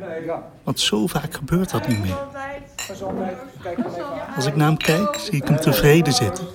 Want 0.64 0.80
zo 0.80 1.08
vaak 1.08 1.34
gebeurt 1.34 1.72
dat 1.72 1.88
niet 1.88 2.02
meer. 2.02 2.20
Als 4.36 4.46
ik 4.46 4.56
naar 4.56 4.68
hem 4.68 4.78
kijk, 4.78 5.16
zie 5.16 5.42
ik 5.42 5.48
hem 5.48 5.60
tevreden 5.60 6.14
zitten. 6.14 6.48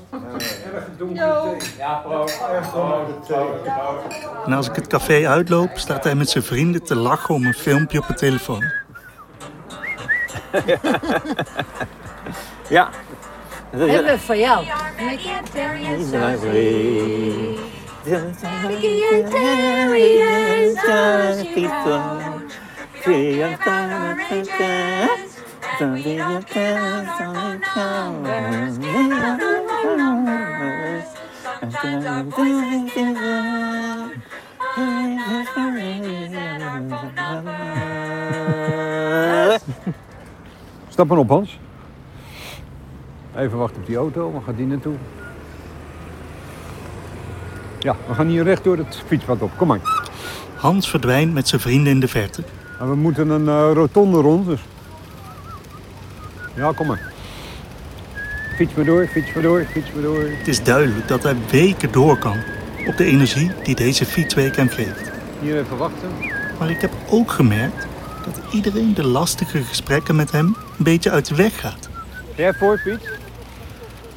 En 4.47 4.53
als 4.53 4.69
ik 4.69 4.75
het 4.75 4.87
café 4.87 5.29
uitloop, 5.29 5.71
staat 5.75 6.05
hij 6.05 6.15
met 6.15 6.31
zijn 6.31 6.45
vrienden 6.45 6.83
te 6.83 6.95
lachen 6.95 7.35
om 7.35 7.47
een 7.47 7.55
filmpje 7.55 7.99
op 7.99 8.09
een 8.09 8.17
telefoon. 8.17 8.65
Ja. 12.69 12.89
Hebben 13.71 14.05
we 14.05 14.19
voor 14.19 14.37
jou. 14.37 14.65
Stap 40.89 41.09
maar 41.09 41.19
op, 41.19 41.29
Hans. 41.29 41.59
Even 43.37 43.59
wachten 43.59 43.81
op 43.81 43.87
die 43.87 43.97
auto. 43.97 44.33
Waar 44.33 44.43
gaat 44.43 44.57
die 44.57 44.67
naartoe? 44.67 44.95
Ja, 47.79 47.97
we 48.09 48.15
gaan 48.15 48.27
hier 48.27 48.45
recht 48.45 48.65
door 48.65 48.77
het 48.77 49.03
fietspad 49.07 49.43
op. 49.43 49.51
Kom 49.57 49.69
maar. 49.69 49.81
Hans 50.57 50.91
verdwijnt 50.91 51.35
met 51.35 51.49
zijn 51.49 51.61
vrienden 51.61 51.93
in 51.93 52.01
de 52.01 52.09
verte. 52.09 52.43
En 52.81 52.89
we 52.89 52.97
moeten 52.97 53.29
een 53.29 53.49
eh, 53.49 53.71
rotonde 53.75 54.21
rond, 54.21 54.47
dus... 54.47 54.61
Ja, 56.55 56.73
kom 56.73 56.87
maar. 56.87 57.14
Fiets 58.55 58.75
maar 58.75 58.85
door, 58.85 59.07
fiets 59.07 59.33
maar 59.33 59.43
door, 59.43 59.65
fiets 59.71 59.93
maar 59.93 60.03
door. 60.03 60.23
Het 60.23 60.49
is 60.49 60.63
duidelijk 60.63 61.09
dat 61.09 61.23
hij 61.23 61.37
weken 61.51 61.93
door 61.93 62.19
kan 62.19 62.39
op 62.87 62.97
de 62.97 63.05
energie 63.05 63.51
die 63.63 63.75
deze 63.75 64.07
fietsweek 64.07 64.57
hem 64.57 64.69
geeft. 64.69 65.11
Hier 65.41 65.59
even 65.59 65.77
wachten. 65.77 66.09
Maar 66.59 66.71
ik 66.71 66.81
heb 66.81 66.93
ook 67.11 67.31
gemerkt 67.31 67.87
dat 68.25 68.41
iedereen 68.53 68.95
de 68.95 69.05
lastige 69.07 69.63
gesprekken 69.63 70.17
met 70.17 70.31
hem 70.31 70.47
een 70.79 70.85
beetje 70.85 71.11
uit 71.11 71.29
de 71.29 71.35
weg 71.35 71.61
gaat. 71.61 71.89
Jij 72.35 72.53
voor, 72.53 72.81
Piet? 72.85 73.11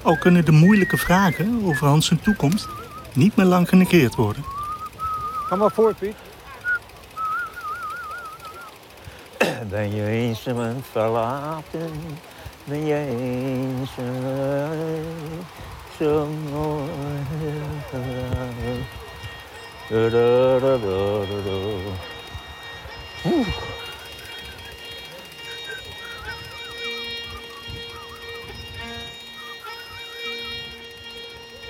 Al 0.02 0.17
kunnen 0.17 0.45
de 0.45 0.52
moeilijke 0.52 0.97
vragen 0.97 1.62
over 1.63 1.88
Hans 1.88 2.06
zijn 2.06 2.21
toekomst 2.21 2.67
niet 3.13 3.36
meer 3.36 3.45
lang 3.45 3.69
genegeerd 3.69 4.15
worden. 4.15 4.43
Ga 5.47 5.56
maar 5.56 5.71
voor, 5.71 5.93
Piet. 5.93 6.15
Ben 9.69 9.95
je 9.95 10.06
eenzaam 10.06 10.84
verlaten? 10.91 11.91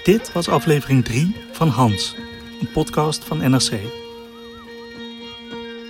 Dit 0.04 0.32
was 0.32 0.50
aflevering 0.50 1.06
3 1.06 1.36
van 1.52 1.68
Hans, 1.68 2.16
een 2.62 2.72
podcast 2.72 3.24
van 3.24 3.38
NRC. 3.52 3.72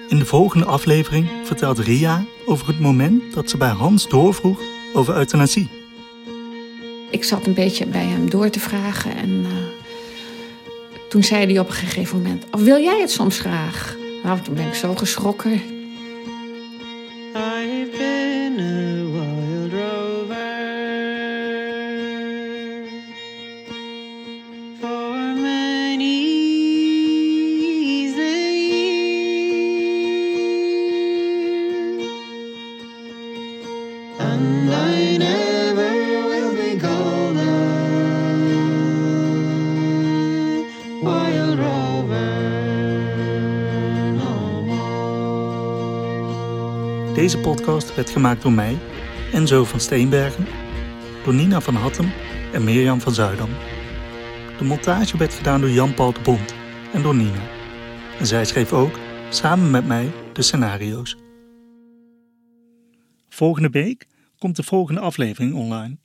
In 0.10 0.20
de 0.20 0.26
volgende 0.26 0.66
aflevering 0.66 1.30
vertelt 1.44 1.80
Ria 1.80 2.26
over 2.46 2.68
het 2.68 2.80
moment 2.80 3.34
dat 3.34 3.50
ze 3.50 3.58
bij 3.58 3.70
Hans 3.70 4.10
doorvroeg 4.10 4.77
over 4.98 5.16
euthanasie. 5.16 5.70
Ik 7.10 7.24
zat 7.24 7.48
een 7.48 7.54
beetje 7.54 7.86
bij 7.86 8.06
hem 8.06 8.30
door 8.30 8.50
te 8.50 8.60
vragen 8.60 9.16
en 9.16 9.46
eh, 9.46 9.52
toen 11.10 11.24
zei 11.24 11.46
hij 11.46 11.60
op 11.60 11.68
een 11.68 11.74
gegeven 11.74 12.18
moment: 12.18 12.46
"Oh, 12.52 12.62
Wil 12.62 12.80
jij 12.82 13.00
het 13.00 13.12
soms 13.12 13.40
graag? 13.40 13.96
Nou, 14.24 14.42
toen 14.42 14.54
ben 14.54 14.68
ik 14.68 14.74
zo 14.74 14.96
geschrokken. 14.96 15.77
Deze 47.18 47.40
podcast 47.40 47.96
werd 47.96 48.10
gemaakt 48.10 48.42
door 48.42 48.52
mij, 48.52 48.78
Enzo 49.34 49.64
van 49.64 49.80
Steenbergen, 49.80 50.48
door 51.24 51.34
Nina 51.34 51.62
van 51.62 51.76
Hattem 51.76 52.12
en 52.54 52.64
Mirjam 52.64 53.02
van 53.02 53.14
Zuidam. 53.14 53.50
De 54.58 54.64
montage 54.64 55.18
werd 55.18 55.34
gedaan 55.34 55.62
door 55.62 55.70
Jan-Paul 55.70 56.14
de 56.14 56.20
Bond 56.22 56.54
en 56.94 57.02
door 57.02 57.16
Nina. 57.16 57.50
En 58.20 58.28
zij 58.28 58.46
schreef 58.46 58.74
ook, 58.74 59.00
samen 59.30 59.72
met 59.72 59.88
mij, 59.88 60.12
de 60.34 60.42
scenario's. 60.42 61.18
Volgende 63.30 63.70
week 63.70 64.08
komt 64.38 64.56
de 64.56 64.64
volgende 64.64 65.02
aflevering 65.02 65.54
online. 65.54 65.98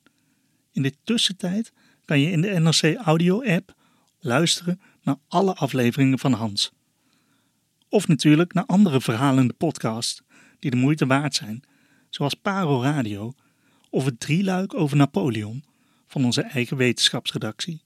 In 0.73 0.83
de 0.83 0.95
tussentijd 1.05 1.73
kan 2.05 2.21
je 2.21 2.31
in 2.31 2.41
de 2.41 2.61
NRC 2.61 2.97
Audio-app 2.97 3.75
luisteren 4.21 4.81
naar 5.03 5.17
alle 5.29 5.55
afleveringen 5.55 6.19
van 6.19 6.33
Hans. 6.33 6.73
Of 7.89 8.09
natuurlijk 8.09 8.53
naar 8.53 8.67
andere 8.67 9.01
verhalende 9.01 9.53
podcasts 9.53 10.23
die 10.63 10.71
de 10.71 10.77
moeite 10.77 11.07
waard 11.07 11.35
zijn, 11.35 11.63
zoals 12.11 12.35
Paro 12.35 12.83
Radio 12.83 13.33
of 13.91 14.05
het 14.05 14.21
drieluik 14.21 14.75
over 14.75 14.97
Napoleon 14.97 15.65
van 16.07 16.25
onze 16.25 16.43
eigen 16.43 16.77
wetenschapsredactie. 16.77 17.83